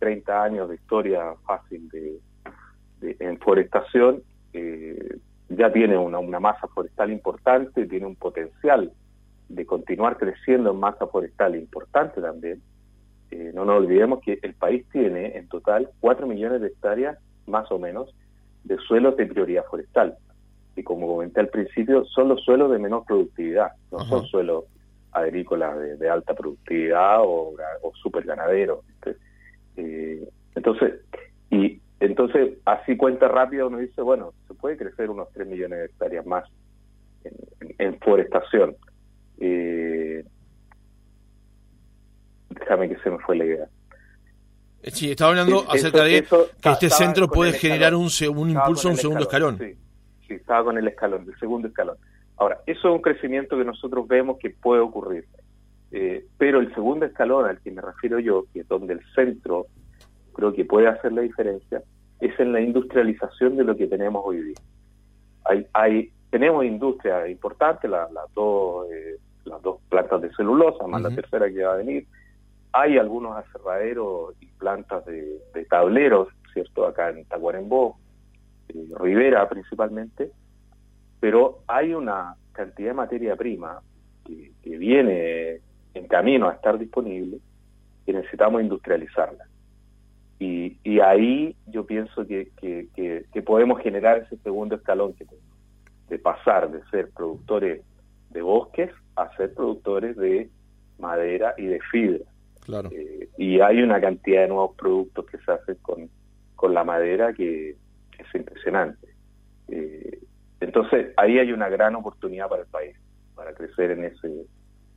30 0.00 0.42
años 0.42 0.68
de 0.68 0.74
historia 0.74 1.34
fácil 1.46 1.88
de, 1.90 2.18
en 3.00 3.38
forestación 3.38 4.22
eh, 4.52 5.18
ya 5.48 5.72
tiene 5.72 5.96
una, 5.96 6.18
una 6.18 6.40
masa 6.40 6.66
forestal 6.68 7.12
importante, 7.12 7.86
tiene 7.86 8.06
un 8.06 8.16
potencial 8.16 8.90
de 9.48 9.66
continuar 9.66 10.16
creciendo 10.18 10.70
en 10.70 10.80
masa 10.80 11.06
forestal 11.06 11.56
importante 11.56 12.20
también. 12.20 12.62
Eh, 13.30 13.52
no 13.54 13.64
nos 13.64 13.78
olvidemos 13.78 14.20
que 14.20 14.38
el 14.42 14.54
país 14.54 14.84
tiene 14.92 15.36
en 15.36 15.48
total 15.48 15.90
4 16.00 16.26
millones 16.26 16.60
de 16.60 16.68
hectáreas, 16.68 17.18
más 17.46 17.70
o 17.70 17.78
menos, 17.78 18.14
de 18.64 18.76
suelos 18.78 19.16
de 19.16 19.26
prioridad 19.26 19.64
forestal. 19.64 20.16
Y 20.76 20.82
como 20.82 21.06
comenté 21.06 21.40
al 21.40 21.48
principio, 21.48 22.04
son 22.04 22.28
los 22.28 22.42
suelos 22.44 22.70
de 22.70 22.78
menor 22.78 23.04
productividad, 23.04 23.72
no 23.90 24.00
son 24.00 24.26
suelos 24.26 24.64
agrícolas 25.12 25.98
de, 25.98 26.10
alta 26.10 26.34
productividad 26.34 27.22
o, 27.22 27.54
o 27.82 27.92
super 27.94 28.24
ganaderos. 28.24 28.80
Eh, 29.76 30.28
entonces, 30.54 31.00
y 31.50 31.80
entonces, 32.00 32.58
así 32.64 32.96
cuenta 32.96 33.28
rápido, 33.28 33.68
uno 33.68 33.78
dice, 33.78 34.02
bueno, 34.02 34.34
se 34.46 34.54
puede 34.54 34.76
crecer 34.76 35.08
unos 35.10 35.30
3 35.32 35.46
millones 35.46 35.78
de 35.78 35.84
hectáreas 35.86 36.26
más 36.26 36.44
en, 37.78 37.98
forestación. 38.00 38.76
Eh, 39.38 40.24
déjame 42.66 42.88
que 42.88 42.96
se 42.96 43.10
me 43.10 43.18
fue 43.18 43.36
la 43.36 43.44
idea. 43.44 43.68
Eh, 44.82 44.90
sí, 44.90 45.10
estaba 45.10 45.30
hablando 45.30 45.64
acerca 45.70 46.02
de 46.02 46.24
que 46.60 46.70
este 46.70 46.90
centro 46.90 47.28
puede 47.28 47.52
generar 47.52 47.94
un, 47.94 48.08
un 48.36 48.50
impulso, 48.50 48.88
un 48.88 48.96
segundo 48.96 49.22
escalón. 49.22 49.58
Sí, 49.58 49.76
sí, 50.26 50.34
estaba 50.34 50.64
con 50.64 50.78
el 50.78 50.88
escalón, 50.88 51.26
el 51.28 51.38
segundo 51.38 51.68
escalón. 51.68 51.96
Ahora, 52.36 52.58
eso 52.66 52.88
es 52.88 52.94
un 52.94 53.00
crecimiento 53.00 53.56
que 53.56 53.64
nosotros 53.64 54.06
vemos 54.06 54.38
que 54.38 54.50
puede 54.50 54.80
ocurrir. 54.80 55.26
Eh, 55.92 56.26
pero 56.36 56.60
el 56.60 56.74
segundo 56.74 57.06
escalón 57.06 57.46
al 57.46 57.60
que 57.60 57.70
me 57.70 57.80
refiero 57.80 58.18
yo, 58.18 58.44
que 58.52 58.60
es 58.60 58.68
donde 58.68 58.94
el 58.94 59.00
centro 59.14 59.66
creo 60.34 60.52
que 60.52 60.64
puede 60.64 60.88
hacer 60.88 61.12
la 61.12 61.22
diferencia, 61.22 61.82
es 62.20 62.38
en 62.40 62.52
la 62.52 62.60
industrialización 62.60 63.56
de 63.56 63.64
lo 63.64 63.76
que 63.76 63.86
tenemos 63.86 64.22
hoy 64.26 64.42
día. 64.42 64.56
Hay, 65.44 65.66
hay 65.72 66.10
tenemos 66.30 66.64
industria 66.64 67.28
importante, 67.28 67.86
las 67.88 68.10
dos 68.34 68.86
eh, 68.90 69.16
las 69.44 69.62
dos 69.62 69.80
plantas 69.88 70.20
de 70.22 70.34
celulosa, 70.34 70.86
más 70.86 71.00
la 71.02 71.14
tercera 71.14 71.48
que 71.48 71.62
va 71.62 71.74
a 71.74 71.76
venir. 71.76 72.06
Hay 72.78 72.98
algunos 72.98 73.34
aserraderos 73.38 74.34
y 74.38 74.46
plantas 74.48 75.02
de, 75.06 75.40
tableros, 75.70 76.28
¿cierto? 76.52 76.86
Acá 76.86 77.08
en 77.08 77.24
Tacuarembó, 77.24 77.98
eh, 78.68 78.88
Rivera 79.00 79.48
principalmente, 79.48 80.30
pero 81.18 81.60
hay 81.66 81.94
una 81.94 82.34
cantidad 82.52 82.88
de 82.88 82.94
materia 82.94 83.34
prima 83.34 83.80
que, 84.26 84.52
viene 84.62 85.60
en 85.94 86.06
camino 86.06 86.50
a 86.50 86.52
estar 86.52 86.78
disponible 86.78 87.38
y 88.04 88.12
necesitamos 88.12 88.60
industrializarla. 88.60 89.46
Y, 90.38 90.76
ahí 91.00 91.56
yo 91.68 91.86
pienso 91.86 92.26
que, 92.26 92.50
que, 92.60 93.42
podemos 93.42 93.80
generar 93.80 94.18
ese 94.18 94.36
segundo 94.42 94.74
escalón 94.74 95.14
que 95.14 95.24
de 96.08 96.18
pasar 96.18 96.70
de 96.70 96.84
ser 96.90 97.10
productores 97.10 97.82
de 98.30 98.42
bosques 98.42 98.90
a 99.14 99.34
ser 99.36 99.54
productores 99.54 100.14
de 100.16 100.50
madera 100.98 101.54
y 101.56 101.64
de 101.64 101.80
fibra. 101.90 102.26
Claro. 102.66 102.90
Eh, 102.92 103.28
y 103.38 103.60
hay 103.60 103.80
una 103.80 104.00
cantidad 104.00 104.42
de 104.42 104.48
nuevos 104.48 104.76
productos 104.76 105.24
que 105.26 105.38
se 105.38 105.52
hacen 105.52 105.76
con, 105.76 106.10
con 106.56 106.74
la 106.74 106.82
madera 106.82 107.32
que 107.32 107.70
es 107.70 108.34
impresionante. 108.34 109.06
Eh, 109.68 110.18
entonces, 110.60 111.12
ahí 111.16 111.38
hay 111.38 111.52
una 111.52 111.68
gran 111.68 111.94
oportunidad 111.94 112.48
para 112.48 112.62
el 112.62 112.68
país, 112.68 112.96
para 113.36 113.52
crecer 113.54 113.92
en 113.92 114.04
ese, 114.04 114.46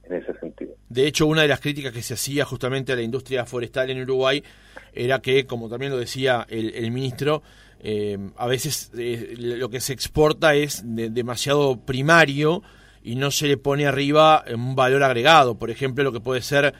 en 0.04 0.16
ese 0.16 0.34
sentido. 0.40 0.74
De 0.88 1.06
hecho, 1.06 1.28
una 1.28 1.44
de 1.44 1.48
las 1.48 1.60
críticas 1.60 1.94
que 1.94 2.02
se 2.02 2.16
hacía 2.16 2.44
justamente 2.44 2.92
a 2.92 2.96
la 2.96 3.04
industria 3.04 3.46
forestal 3.46 3.92
en 3.92 4.02
Uruguay 4.02 4.44
era 4.94 5.20
que, 5.20 5.46
como 5.46 5.70
también 5.70 5.92
lo 5.92 6.00
decía 6.00 6.48
el, 6.50 6.90
ministro, 6.92 7.44
eh, 7.82 8.18
a 8.38 8.48
veces 8.48 8.92
eh, 8.98 9.36
lo 9.38 9.70
que 9.70 9.80
se 9.80 9.94
exporta 9.94 10.56
es 10.56 10.82
demasiado 10.86 11.78
primario 11.86 12.64
y 13.04 13.16
no 13.16 13.30
se 13.30 13.48
le 13.48 13.58
pone 13.58 13.86
arriba 13.86 14.44
un 14.52 14.76
valor 14.76 15.04
agregado, 15.04 15.60
por 15.60 15.70
ejemplo, 15.70 16.04
lo 16.04 16.12
que 16.12 16.20
puede 16.20 16.42
ser 16.42 16.74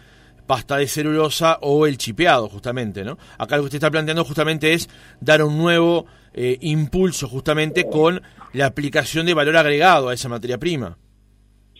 pasta 0.50 0.78
de 0.78 0.88
celulosa 0.88 1.60
o 1.62 1.86
el 1.86 2.00
chipeado, 2.00 2.50
justamente, 2.50 3.04
¿no? 3.04 3.20
Acá 3.38 3.56
lo 3.56 3.62
que 3.62 3.66
usted 3.66 3.76
está 3.76 3.92
planteando 3.92 4.26
justamente 4.26 4.74
es 4.74 4.90
dar 5.22 5.44
un 5.44 5.60
nuevo 5.60 6.08
eh, 6.34 6.58
impulso 6.62 7.28
justamente 7.28 7.86
con 7.88 8.20
la 8.54 8.66
aplicación 8.66 9.28
de 9.28 9.36
valor 9.36 9.58
agregado 9.58 10.10
a 10.10 10.16
esa 10.16 10.28
materia 10.28 10.58
prima. 10.58 10.98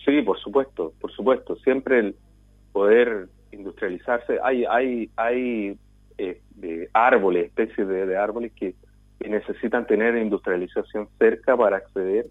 Sí, 0.04 0.22
por 0.22 0.38
supuesto, 0.38 0.92
por 1.00 1.10
supuesto. 1.10 1.56
Siempre 1.64 1.98
el 1.98 2.16
poder 2.70 3.26
industrializarse. 3.50 4.38
Hay, 4.40 4.64
hay, 4.64 5.10
hay 5.16 5.76
eh, 6.18 6.40
árboles, 6.92 7.46
especies 7.46 7.88
de, 7.88 8.16
árboles 8.16 8.52
que, 8.52 8.76
necesitan 9.28 9.84
tener 9.84 10.16
industrialización 10.16 11.08
cerca 11.18 11.56
para 11.56 11.78
acceder 11.78 12.26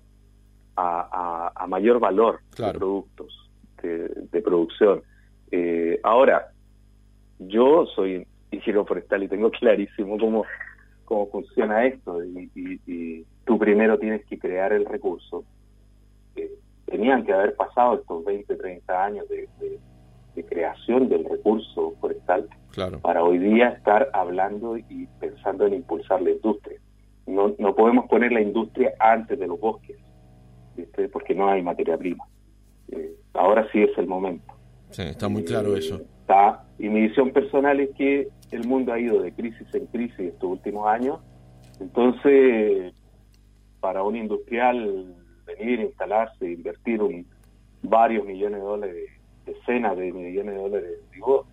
a, 0.77 1.65
mayor 1.67 2.00
valor 2.00 2.39
de 2.58 2.72
productos 2.72 3.51
de, 3.84 4.41
producción. 4.41 5.01
Eh, 5.51 6.00
ahora, 6.03 6.51
yo 7.39 7.86
soy 7.96 8.25
ingeniero 8.51 8.86
forestal 8.86 9.24
y 9.24 9.27
tengo 9.27 9.51
clarísimo 9.60 10.18
cómo, 10.18 10.46
cómo 11.06 11.27
funciona 11.27 11.86
esto. 11.86 12.24
Y, 12.24 12.50
y, 12.56 13.25
tú 13.46 13.58
primero 13.58 13.98
tienes 13.98 14.24
que 14.25 14.38
crear 14.38 14.74
el 14.74 14.86
recurso 14.86 15.44
tenían 16.89 17.24
que 17.24 17.34
haber 17.34 17.56
pasado 17.56 17.96
estos 17.96 18.25
20, 18.25 18.56
30 18.56 19.06
años 19.06 19.25
de, 19.29 19.48
creación 20.48 21.10
del 21.10 21.25
recurso 21.25 21.96
forestal 22.00 22.48
para 23.01 23.22
hoy 23.25 23.39
día 23.39 23.72
estar 23.72 24.10
hablando 24.13 24.77
y 24.77 25.06
pensando 25.20 25.68
en 25.68 25.74
impulsar 25.74 26.22
la 26.22 26.29
industria. 26.29 26.79
No, 27.27 27.53
no 27.60 27.75
podemos 27.75 28.08
poner 28.08 28.32
la 28.32 28.39
industria 28.39 28.94
antes 29.00 29.38
de 29.38 29.48
los 29.48 29.60
bosques, 29.60 29.98
porque 31.12 31.36
no 31.36 31.50
hay 31.50 31.62
materia 31.62 31.98
prima. 31.98 32.24
Eh, 32.89 33.15
ahora 33.34 33.68
sí 33.74 33.84
es 33.84 33.98
el 33.98 34.08
momento. 34.08 34.53
Está 34.91 35.29
muy 35.29 35.43
claro 35.43 35.75
eso. 35.75 36.01
Está, 36.22 36.63
y 36.77 36.89
mi 36.89 37.01
visión 37.01 37.31
personal 37.31 37.79
es 37.79 37.89
que 37.96 38.27
el 38.51 38.67
mundo 38.67 38.93
ha 38.93 39.00
ido 39.00 39.22
de 39.22 39.31
crisis 39.31 39.67
en 39.74 39.86
crisis 39.88 40.19
estos 40.19 40.50
últimos 40.50 40.88
años. 40.88 41.19
Entonces, 41.79 42.93
para 43.79 44.03
un 44.03 44.15
industrial 44.15 45.15
venir, 45.46 45.79
instalarse, 45.81 46.51
invertir 46.51 47.01
un, 47.01 47.25
varios 47.84 48.25
millones 48.25 48.60
de 48.60 48.65
dólares, 48.65 49.10
decenas 49.46 49.98
de 49.98 50.12
millones 50.12 50.55
de 50.55 50.62
dólares, 50.62 50.91
digo, 51.13 51.46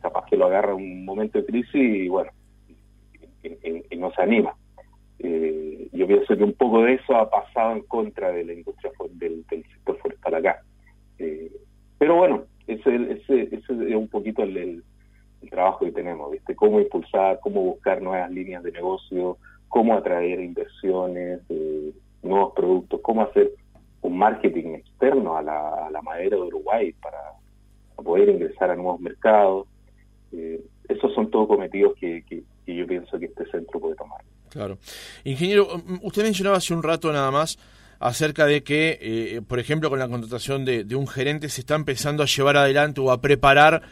capaz 0.00 0.26
que 0.26 0.36
lo 0.36 0.46
agarra 0.46 0.74
un 0.74 1.04
momento 1.04 1.38
de 1.38 1.46
crisis 1.46 1.74
y 1.74 2.08
bueno, 2.08 2.30
y, 3.42 3.96
no 3.96 4.10
se 4.12 4.22
anima. 4.22 4.54
Eh, 5.20 5.88
yo 5.92 6.06
pienso 6.06 6.36
que 6.36 6.42
un 6.42 6.54
poco 6.54 6.82
de 6.82 6.94
eso 6.94 7.14
ha 7.14 7.30
pasado 7.30 7.72
en 7.72 7.82
contra 7.82 8.32
de 8.32 8.44
la 8.44 8.52
industria 8.54 8.90
del, 9.12 9.44
sector 9.48 9.98
forestal 9.98 10.34
acá. 10.34 10.62
Eh, 11.18 11.52
pero 12.02 12.16
bueno, 12.16 12.46
ese, 12.66 12.96
ese, 13.12 13.54
es 13.54 13.70
un 13.70 14.08
poquito 14.08 14.42
el, 14.42 14.82
trabajo 15.48 15.84
que 15.84 15.92
tenemos, 15.92 16.32
¿viste? 16.32 16.56
Cómo 16.56 16.80
impulsar, 16.80 17.38
cómo 17.40 17.62
buscar 17.62 18.02
nuevas 18.02 18.28
líneas 18.32 18.64
de 18.64 18.72
negocio, 18.72 19.38
cómo 19.68 19.94
atraer 19.94 20.40
inversiones, 20.40 21.42
eh, 21.48 21.92
nuevos 22.24 22.54
productos, 22.56 22.98
cómo 23.04 23.22
hacer 23.22 23.52
un 24.00 24.18
marketing 24.18 24.74
externo 24.74 25.36
a 25.36 25.42
la, 25.42 26.02
madera 26.02 26.38
de 26.38 26.42
Uruguay 26.42 26.92
para, 27.00 27.18
poder 27.94 28.30
ingresar 28.30 28.72
a 28.72 28.74
nuevos 28.74 28.98
mercados. 28.98 29.68
Eh, 30.32 30.60
esos 30.88 31.14
son 31.14 31.30
todos 31.30 31.46
cometidos 31.46 31.94
que, 32.00 32.24
yo 32.66 32.84
pienso 32.84 33.16
que 33.16 33.26
este 33.26 33.48
centro 33.48 33.78
puede 33.78 33.94
tomar. 33.94 34.22
Claro. 34.48 34.76
Ingeniero, 35.22 35.68
mm, 35.76 36.04
usted 36.04 36.24
mencionaba 36.24 36.56
hace 36.56 36.74
un 36.74 36.82
rato 36.82 37.12
nada 37.12 37.30
más 37.30 37.56
acerca 38.02 38.46
de 38.46 38.64
que, 38.64 38.98
eh, 39.00 39.42
por 39.42 39.60
ejemplo, 39.60 39.88
con 39.88 40.00
la 40.00 40.08
contratación 40.08 40.64
de, 40.64 40.84
un 40.96 41.06
gerente 41.06 41.48
se 41.48 41.60
está 41.60 41.76
empezando 41.76 42.22
a 42.22 42.26
llevar 42.26 42.56
adelante 42.56 43.00
o 43.00 43.12
a 43.12 43.20
preparar 43.20 43.82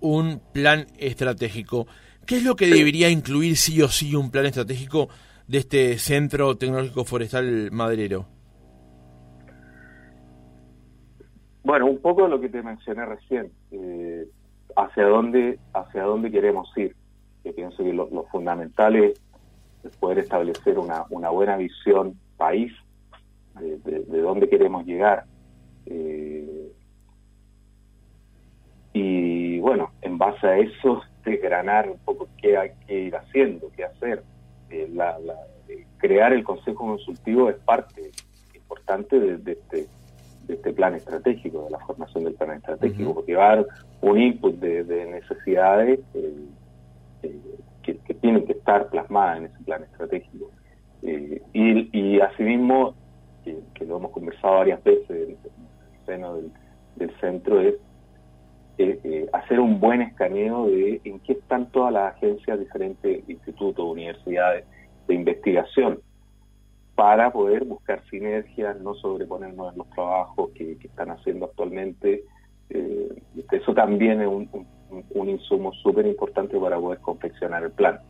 un 0.00 0.40
plan 0.52 0.86
estratégico. 0.98 1.86
¿Qué 2.26 2.36
es 2.36 2.44
lo 2.44 2.56
que 2.56 2.66
debería 2.66 3.08
incluir 3.08 3.56
sí 3.56 3.80
o 3.80 3.88
sí 3.88 4.14
un 4.14 4.30
plan 4.30 4.46
estratégico 4.46 5.08
de 5.46 5.58
este 5.58 5.98
Centro 5.98 6.56
Tecnológico 6.56 7.04
Forestal 7.04 7.70
Maderero? 7.70 8.26
Bueno, 11.62 11.86
un 11.86 11.98
poco 11.98 12.26
lo 12.26 12.40
que 12.40 12.48
te 12.48 12.62
mencioné 12.62 13.04
recién, 13.06 13.52
eh, 13.70 14.26
hacia 14.76 15.04
dónde 15.04 15.58
hacia 15.74 16.02
dónde 16.02 16.30
queremos 16.30 16.68
ir. 16.76 16.96
Yo 17.44 17.54
pienso 17.54 17.84
que 17.84 17.92
lo, 17.92 18.08
fundamental 18.32 18.96
es, 18.96 19.20
poder 19.98 20.18
establecer 20.18 20.78
una 20.78 21.02
buena 21.30 21.56
visión 21.56 22.18
país 22.36 22.72
de, 23.58 24.20
dónde 24.20 24.48
queremos 24.48 24.84
llegar. 24.86 25.24
Eh, 25.86 26.72
y 28.92 29.58
bueno, 29.60 29.92
en 30.02 30.18
base 30.18 30.46
a 30.46 30.58
eso, 30.58 31.02
desgranar 31.24 31.88
un 31.88 31.98
poco 31.98 32.28
qué 32.40 32.56
hay 32.56 32.70
que 32.86 33.04
ir 33.04 33.16
haciendo, 33.16 33.70
qué 33.76 33.84
hacer. 33.84 34.22
Eh, 34.70 34.88
la, 34.92 35.16
crear 35.98 36.32
el 36.32 36.44
Consejo 36.44 36.86
Consultivo 36.86 37.50
es 37.50 37.56
parte 37.56 38.10
importante 38.54 39.18
de, 39.18 39.52
este, 39.52 39.86
de 40.46 40.54
este 40.54 40.72
plan 40.72 40.94
estratégico, 40.94 41.64
de 41.64 41.70
la 41.70 41.78
formación 41.80 42.24
del 42.24 42.34
plan 42.34 42.56
estratégico, 42.56 43.14
porque 43.14 43.34
va 43.34 43.52
a 43.52 43.56
dar 43.56 43.66
un 44.00 44.18
input 44.18 44.56
de, 44.56 45.06
necesidades 45.06 46.00
eh, 46.14 46.34
eh, 47.22 47.40
que, 47.82 48.14
tienen 48.14 48.46
que 48.46 48.52
estar 48.52 48.88
plasmadas 48.88 49.38
en 49.38 49.44
ese 49.46 49.64
plan 49.64 49.82
estratégico. 49.82 50.50
y, 51.02 51.88
y 51.92 52.20
asimismo, 52.20 52.94
que, 53.44 53.84
lo 53.84 53.96
hemos 53.96 54.12
conversado 54.12 54.58
varias 54.58 54.82
veces 54.84 55.10
en 55.10 55.30
el 55.30 56.06
seno 56.06 56.36
del, 56.36 56.52
del 56.96 57.20
centro, 57.20 57.60
es 57.60 57.74
eh, 58.82 59.28
hacer 59.34 59.60
un 59.60 59.78
buen 59.78 60.00
escaneo 60.00 60.66
de 60.66 61.02
en 61.04 61.20
qué 61.20 61.34
están 61.34 61.70
todas 61.70 61.92
las 61.92 62.14
agencias, 62.14 62.58
diferentes 62.58 63.28
institutos, 63.28 63.84
universidades 63.84 64.64
de 65.06 65.14
investigación, 65.14 66.00
para 66.94 67.30
poder 67.30 67.64
buscar 67.64 68.02
sinergias, 68.08 68.80
no 68.80 68.94
sobreponernos 68.94 69.72
en 69.72 69.78
los 69.78 69.90
trabajos 69.90 70.50
que, 70.54 70.78
están 70.82 71.10
haciendo 71.10 71.46
actualmente. 71.46 72.24
Eh, 72.70 73.22
eso 73.52 73.74
también 73.74 74.22
es 74.22 74.28
un, 74.28 74.48
un, 75.10 75.28
insumo 75.28 75.74
súper 75.74 76.06
importante 76.06 76.58
para 76.58 76.78
poder 76.78 77.00
confeccionar 77.00 77.64
el 77.64 77.72
plan. 77.72 78.00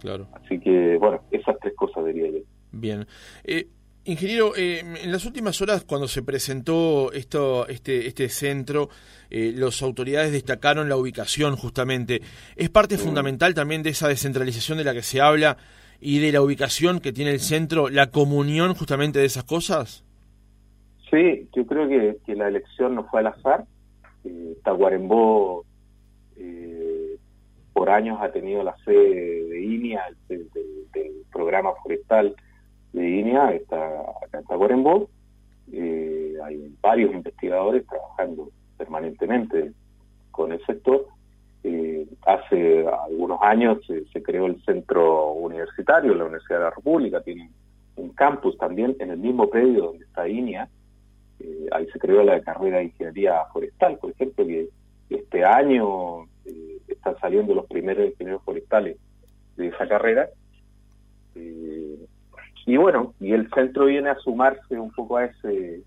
Claro. 0.00 0.26
Así 0.32 0.58
que, 0.58 0.98
bueno, 0.98 1.20
esas 1.30 1.58
tres 1.60 1.74
cosas 1.76 2.04
diría 2.06 2.28
yo. 2.30 2.38
Bien. 2.72 3.06
Eh, 3.44 3.68
Ingeniero, 4.08 4.56
eh, 4.56 4.80
en 4.80 5.12
las 5.12 5.26
últimas 5.26 5.60
horas, 5.60 5.84
cuando 5.84 6.08
se 6.08 6.22
presentó 6.22 7.12
esto, 7.12 7.68
este, 7.68 8.06
este 8.06 8.30
centro, 8.30 8.88
eh, 9.28 9.52
las 9.54 9.82
autoridades 9.82 10.32
destacaron 10.32 10.88
la 10.88 10.96
ubicación 10.96 11.56
justamente. 11.56 12.22
¿Es 12.56 12.70
parte 12.70 12.94
mm. 12.94 13.00
fundamental 13.00 13.52
también 13.52 13.82
de 13.82 13.90
esa 13.90 14.08
descentralización 14.08 14.78
de 14.78 14.84
la 14.84 14.94
que 14.94 15.02
se 15.02 15.20
habla 15.20 15.58
y 16.00 16.20
de 16.20 16.32
la 16.32 16.40
ubicación 16.40 17.00
que 17.00 17.12
tiene 17.12 17.32
el 17.32 17.40
centro, 17.40 17.90
la 17.90 18.10
comunión 18.10 18.72
justamente 18.72 19.18
de 19.18 19.26
esas 19.26 19.44
cosas? 19.44 20.06
Sí, 21.10 21.46
yo 21.54 21.66
creo 21.66 21.86
que, 21.86 22.34
la 22.34 22.48
elección 22.48 22.94
no 22.94 23.04
fue 23.10 23.20
al 23.20 23.26
azar. 23.26 23.66
Eh, 24.24 24.56
Tacuarembó 24.64 25.66
eh, 26.38 27.18
por 27.74 27.90
años 27.90 28.16
ha 28.22 28.32
tenido 28.32 28.62
la 28.62 28.74
sede 28.86 29.44
de 29.50 29.62
INIA, 29.62 30.02
del 30.30 30.46
programa 31.30 31.72
forestal 31.82 32.34
de 32.92 33.08
INEA 33.08 33.52
está 33.52 34.00
acá 34.24 34.38
en 34.38 34.44
Tacuarembó. 34.44 35.08
Eh, 35.72 36.34
hay 36.44 36.74
varios 36.80 37.12
investigadores 37.12 37.86
trabajando 37.86 38.50
permanentemente 38.76 39.72
con 40.30 40.52
el 40.52 40.64
sector. 40.64 41.06
Eh, 41.64 42.06
hace 42.26 42.86
algunos 42.86 43.40
años 43.42 43.78
se, 43.86 44.22
creó 44.22 44.46
el 44.46 44.62
centro 44.64 45.32
universitario, 45.32 46.14
la 46.14 46.24
Universidad 46.24 46.58
de 46.58 46.64
la 46.64 46.70
República, 46.70 47.20
tiene 47.20 47.50
un 47.96 48.10
campus 48.10 48.56
también 48.58 48.96
en 49.00 49.10
el 49.10 49.18
mismo 49.18 49.50
predio 49.50 49.86
donde 49.86 50.04
está 50.04 50.28
INEA. 50.28 50.68
Eh, 51.40 51.66
ahí 51.72 51.86
se 51.92 51.98
creó 51.98 52.22
la 52.22 52.40
carrera 52.40 52.78
de 52.78 52.84
ingeniería 52.84 53.44
forestal, 53.52 53.98
por 53.98 54.10
ejemplo, 54.10 54.46
que 54.46 54.68
este 55.10 55.44
año 55.44 56.26
están 56.86 57.18
saliendo 57.20 57.54
los 57.54 57.66
primeros 57.66 58.06
ingenieros 58.06 58.42
forestales 58.44 58.96
esa 59.66 59.88
carrera. 59.88 60.28
Eh, 61.34 61.77
y 62.68 62.76
bueno, 62.76 63.14
y 63.18 63.32
el 63.32 63.48
centro 63.50 63.86
viene 63.86 64.10
a 64.10 64.18
sumarse 64.18 64.78
un 64.78 64.90
poco 64.90 65.16
a 65.16 65.24
ese, 65.24 65.82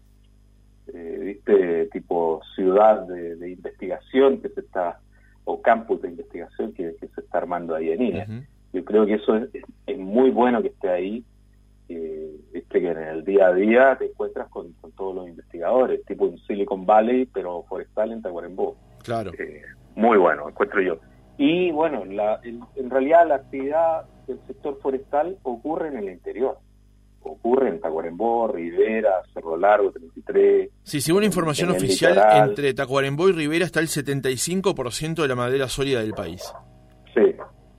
eh, 0.88 1.18
viste, 1.22 1.86
tipo 1.92 2.42
ciudad 2.56 3.06
de, 3.08 3.52
investigación 3.52 4.42
que 4.42 4.50
se 4.50 4.62
está, 4.62 5.00
o 5.46 5.62
campus 5.62 6.02
de 6.02 6.10
investigación 6.10 6.74
que, 6.74 6.94
se 6.94 7.22
está 7.22 7.38
armando 7.38 7.76
ahí 7.76 7.92
en 7.92 8.02
INE. 8.02 8.48
Yo 8.74 8.84
creo 8.84 9.06
que 9.06 9.14
eso 9.14 9.36
es, 9.38 9.98
muy 10.00 10.32
bueno 10.32 10.64
que 10.64 10.70
esté 10.70 10.90
ahí, 10.90 11.24
eh, 11.88 12.36
viste 12.52 12.82
que 12.82 12.90
en 12.90 12.98
el 12.98 13.26
día 13.26 13.50
a 13.50 13.54
día 13.54 13.96
te 14.00 14.06
encuentras 14.06 14.50
con, 14.50 14.74
todos 14.98 15.14
los 15.14 15.28
investigadores, 15.28 16.04
tipo 16.06 16.26
en 16.26 16.40
Silicon 16.48 16.88
Valley, 16.88 17.28
pero 17.28 17.62
forestal 17.70 18.12
en 18.12 18.24
Tacuarembó. 18.24 18.76
Claro. 19.04 19.32
Eh, 19.38 19.62
muy 19.94 20.18
bueno, 20.18 20.50
encuentro 20.50 20.82
yo. 20.82 20.98
Y 21.38 21.72
bueno, 21.72 22.06
la, 22.06 22.40
en, 22.44 22.90
realidad 22.90 23.28
la 23.28 23.36
actividad 23.36 24.06
del 24.28 24.40
sector 24.48 24.80
forestal 24.82 25.38
ocurre 25.44 25.90
en 25.90 25.98
el 25.98 26.10
interior. 26.10 26.58
Ocurre 27.24 27.70
en 27.70 27.80
Tacuarembó, 27.80 28.48
Rivera, 28.48 29.22
Cerro 29.34 29.56
Largo, 29.58 29.92
33. 29.92 30.70
Sí, 30.84 31.02
según 31.02 31.24
información 31.24 31.70
oficial, 31.70 32.20
entre 32.48 32.74
Tacuarembó 32.74 33.30
y 33.30 33.34
Rivera 33.34 33.66
está 33.66 33.80
el 33.80 33.88
75% 33.88 35.22
de 35.22 35.28
la 35.28 35.36
madera 35.36 35.68
sólida 35.68 36.02
del 36.02 36.14
país. 36.14 36.54
Sí, 37.14 37.36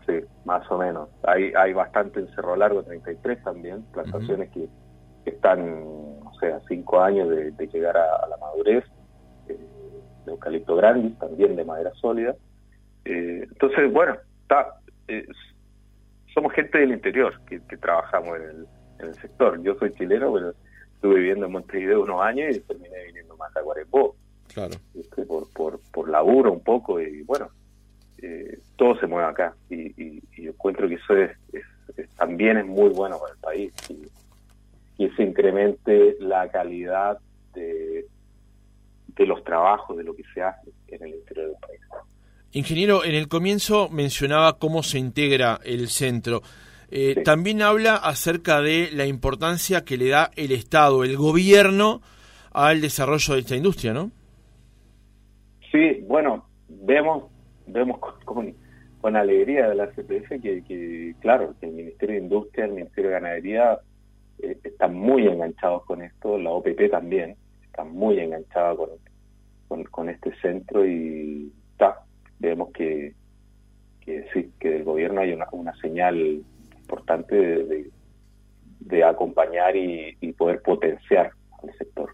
sí, 0.06 0.14
más 0.44 0.70
o 0.70 0.78
menos. 0.78 1.08
Hay, 1.24 1.52
hay 1.56 1.72
bastante 1.72 2.20
en 2.20 2.28
Cerro 2.34 2.54
Largo, 2.56 2.82
33 2.84 3.42
también, 3.42 3.82
plantaciones 3.92 4.50
que, 4.50 4.68
están, 5.24 5.60
o 5.84 6.32
sea, 6.40 6.60
cinco 6.68 7.00
años 7.00 7.28
de, 7.28 7.66
llegar 7.68 7.96
a, 7.96 8.26
la 8.28 8.36
madurez. 8.36 8.84
Eh, 9.48 9.58
de 10.24 10.32
eucalipto 10.32 10.76
grandis, 10.76 11.18
también 11.18 11.56
de 11.56 11.64
madera 11.64 11.92
sólida. 12.00 12.34
Eh, 13.04 13.46
entonces, 13.50 13.92
bueno, 13.92 14.16
está, 14.42 14.78
eh, 15.08 15.26
somos 16.32 16.52
gente 16.52 16.78
del 16.78 16.92
interior 16.92 17.40
que, 17.46 17.60
trabajamos 17.78 18.36
en 18.38 18.42
el, 18.42 18.66
en 19.02 19.08
el, 19.08 19.14
sector. 19.16 19.62
Yo 19.62 19.74
soy 19.78 19.92
chileno, 19.94 20.32
pero 20.32 20.54
estuve 20.94 21.16
viviendo 21.16 21.46
en 21.46 21.52
Montevideo 21.52 22.02
unos 22.02 22.22
años 22.22 22.56
y 22.56 22.60
terminé 22.60 23.04
viniendo 23.06 23.36
más 23.36 23.54
a 23.56 23.60
Guarepó. 23.60 24.16
Claro. 24.52 24.74
Este, 24.94 25.24
por, 25.24 25.50
por, 25.52 25.80
por 25.92 26.08
laburo 26.08 26.52
un 26.52 26.62
poco 26.62 27.00
y 27.00 27.22
bueno, 27.22 27.48
eh, 28.20 28.58
todo 28.76 28.98
se 28.98 29.06
mueve 29.06 29.28
acá 29.28 29.54
y, 29.70 29.86
y, 30.02 30.22
y, 30.36 30.46
encuentro 30.48 30.88
que 30.88 30.96
eso 30.96 31.16
es, 31.16 31.30
también 32.16 32.58
es 32.58 32.66
muy 32.66 32.90
bueno 32.90 33.18
para 33.18 33.32
el 33.32 33.38
país 33.40 33.72
y, 33.88 35.04
y 35.04 35.10
se 35.10 35.22
incremente 35.22 36.16
la 36.20 36.48
calidad 36.50 37.18
de, 37.54 38.06
de 39.08 39.26
los 39.26 39.42
trabajos, 39.44 39.96
de 39.96 40.04
lo 40.04 40.14
que 40.14 40.22
se 40.34 40.42
hace 40.42 40.70
en 40.88 41.02
el 41.02 41.14
interior 41.14 41.48
del 41.48 41.56
país. 41.60 41.80
Ingeniero, 42.52 43.04
en 43.04 43.14
el 43.14 43.28
comienzo 43.28 43.88
mencionaba 43.88 44.58
cómo 44.58 44.82
se 44.82 44.98
integra 44.98 45.58
el 45.64 45.88
centro. 45.88 46.42
Eh, 46.94 47.22
también 47.24 47.62
habla 47.62 47.96
acerca 47.96 48.60
de 48.60 48.90
la 48.92 49.06
importancia 49.06 49.82
que 49.82 49.96
le 49.96 50.10
da 50.10 50.30
el 50.36 50.52
Estado, 50.52 51.04
el 51.04 51.16
gobierno, 51.16 52.02
al 52.52 52.82
desarrollo 52.82 53.32
de 53.32 53.40
esta 53.40 53.56
industria, 53.56 53.94
¿no? 53.94 54.10
Sí, 55.70 56.04
bueno, 56.06 56.44
vemos 56.68 57.32
vemos 57.66 57.98
con, 57.98 58.54
con, 59.00 59.16
alegría 59.16 59.70
de 59.70 59.74
la 59.74 59.86
CPF 59.86 60.42
que, 60.42 61.14
claro, 61.20 61.54
que 61.58 61.66
el 61.66 61.72
Ministerio 61.72 62.16
de 62.16 62.22
Industria, 62.24 62.66
el 62.66 62.72
Ministerio 62.72 63.08
de 63.08 63.14
Ganadería 63.14 63.78
eh, 64.42 64.58
están 64.62 64.94
muy 64.94 65.26
enganchados 65.26 65.86
con 65.86 66.02
esto, 66.02 66.36
la 66.36 66.50
OPP 66.50 66.90
también 66.90 67.36
está 67.64 67.84
muy 67.84 68.18
enganchada 68.18 68.76
con, 68.76 69.84
con, 69.84 70.10
este 70.10 70.34
centro 70.42 70.84
y 70.84 71.50
está, 71.72 72.00
vemos 72.38 72.70
que, 72.72 73.14
que 74.02 74.26
sí, 74.34 74.52
que 74.60 74.72
del 74.72 74.84
gobierno 74.84 75.22
hay 75.22 75.32
una, 75.32 75.46
una 75.52 75.74
señal 75.76 76.42
importante 76.92 77.34
de, 77.34 77.90
de, 78.80 79.04
acompañar 79.04 79.74
y, 79.76 80.32
poder 80.32 80.60
potenciar 80.60 81.30
al 81.62 81.78
sector. 81.78 82.10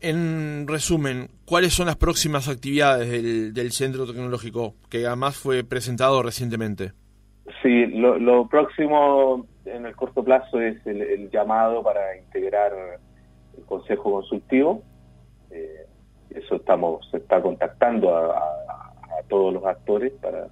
En 0.00 0.66
resumen, 0.68 1.28
¿cuáles 1.44 1.72
son 1.72 1.86
las 1.86 1.96
próximas 1.96 2.48
actividades 2.48 3.10
del, 3.10 3.52
del, 3.52 3.72
centro 3.72 4.06
tecnológico 4.06 4.74
que 4.90 5.06
además 5.06 5.36
fue 5.36 5.64
presentado 5.64 6.22
recientemente? 6.22 6.92
Sí, 7.62 7.86
lo, 7.86 8.18
lo 8.18 8.46
próximo 8.48 9.46
en 9.64 9.86
el 9.86 9.96
corto 9.96 10.22
plazo 10.22 10.60
es 10.60 10.84
el, 10.86 11.30
llamado 11.30 11.82
para 11.82 12.16
integrar 12.16 12.72
el 13.56 13.64
Consejo 13.64 14.12
Consultivo. 14.12 14.82
Eh, 15.50 15.86
eso 16.30 16.56
estamos, 16.56 17.08
se 17.10 17.16
está 17.16 17.40
contactando 17.40 18.14
a, 18.14 18.54
todos 19.28 19.52
los 19.52 19.64
actores 19.66 20.12
para, 20.22 20.48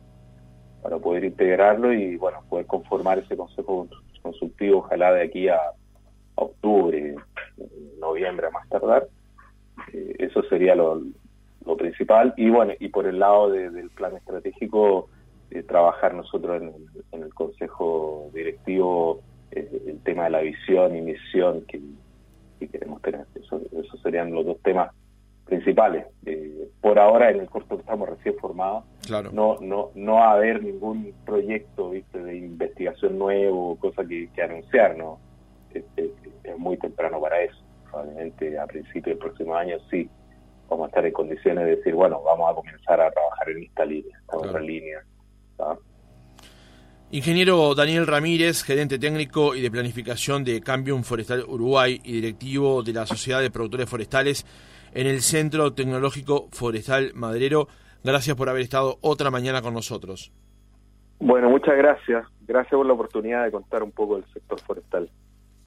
para 0.87 1.01
poder 1.01 1.25
integrarlo 1.25 1.93
y 1.93 2.17
bueno, 2.17 2.45
poder 2.49 2.65
conformar 2.67 3.19
ese 3.19 3.37
Consejo 3.37 3.89
Consultivo, 4.23 4.79
ojalá 4.79 5.13
de 5.15 5.23
aquí 5.25 5.49
a, 5.49 5.59
octubre, 6.37 7.17
noviembre 7.99 8.47
a 8.47 8.51
más 8.51 8.69
tardar. 8.69 9.09
Eh, 9.93 10.15
eso 10.21 10.45
sería 10.45 10.77
lo, 10.77 11.03
principal. 11.77 12.35
Y 12.37 12.51
bueno, 12.51 12.75
y 12.79 12.87
por 12.89 13.07
el 13.07 13.19
lado 13.19 13.51
del 13.51 13.91
plan 13.91 14.15
estratégico, 14.17 15.09
eh, 15.51 15.65
trabajar 15.65 16.15
nosotros 16.15 16.63
en, 16.63 17.21
el 17.21 17.35
Consejo 17.35 18.31
Directivo 18.33 19.23
el 19.51 19.99
tema 20.05 20.25
de 20.25 20.31
la 20.31 20.41
visión 20.41 20.95
y 20.95 21.01
misión 21.01 21.63
que, 21.63 21.81
queremos 22.69 23.03
tener. 23.03 23.27
Eso, 23.35 23.61
esos 23.73 24.01
serían 24.03 24.33
los 24.33 24.47
dos 24.47 24.61
temas 24.63 24.93
principales. 25.47 26.07
Eh, 26.27 26.69
por 26.81 26.99
ahora, 26.99 27.31
en 27.31 27.41
el 27.41 27.49
corto 27.49 27.77
que 27.77 27.81
estamos 27.81 28.09
recién 28.09 28.37
formados, 28.37 28.85
no, 29.33 29.59
no, 29.61 29.91
no 29.95 30.15
va 30.15 30.31
a 30.31 30.33
haber 30.35 30.63
ningún 30.63 31.15
proyecto 31.25 31.91
¿viste? 31.91 32.19
de 32.19 32.37
investigación 32.37 33.19
nuevo, 33.19 33.77
cosa 33.77 34.05
que, 34.05 34.29
anunciar, 34.43 34.97
¿no? 34.97 35.19
Es, 35.73 35.85
muy 36.59 36.77
temprano 36.79 37.21
para 37.21 37.43
eso. 37.43 37.57
Probablemente 37.85 38.59
a 38.59 38.67
principios 38.67 39.05
del 39.05 39.19
próximo 39.19 39.55
año 39.55 39.77
sí 39.91 40.09
vamos 40.69 40.87
a 40.87 40.89
estar 40.89 41.05
en 41.07 41.13
condiciones 41.13 41.65
de 41.65 41.77
decir, 41.77 41.95
bueno, 41.95 42.23
vamos 42.23 42.51
a 42.51 42.55
comenzar 42.55 43.01
a 43.01 43.11
trabajar 43.11 43.51
en 43.51 43.63
esta 43.63 43.85
línea, 43.85 44.19
esta 44.19 44.37
otra 44.39 44.61
línea. 44.61 45.05
Ingeniero 47.11 47.75
Daniel 47.75 48.07
Ramírez, 48.07 48.65
gerente 48.65 48.99
técnico 48.99 49.55
y 49.55 49.61
de 49.61 49.71
planificación 49.71 50.43
de 50.45 50.61
Cambium 50.61 51.03
Forestal 51.03 51.45
Uruguay 51.47 52.01
y 52.03 52.13
directivo 52.13 52.83
de 52.83 52.93
la 52.93 53.07
Sociedad 53.07 53.41
de 53.43 53.51
Productores 53.51 53.89
Forestales 53.89 54.45
en 54.97 55.07
el 55.07 55.21
Centro 55.21 55.75
Tecnológico 55.75 56.49
Forestal 56.53 57.13
Maderero. 57.15 57.69
Gracias 58.03 58.35
por 58.35 58.49
haber 58.49 58.63
estado 58.63 58.97
otra 59.03 59.31
mañana 59.31 59.61
con 59.61 59.75
nosotros. 59.75 60.33
Bueno, 61.19 61.51
muchas 61.51 61.77
gracias. 61.77 62.27
Gracias 62.47 62.73
por 62.73 62.87
la 62.87 62.95
oportunidad 62.95 63.45
de 63.45 63.51
contar 63.51 63.83
un 63.83 63.93
poco 63.93 64.17
del 64.17 64.25
sector 64.33 64.59
forestal. 64.63 65.11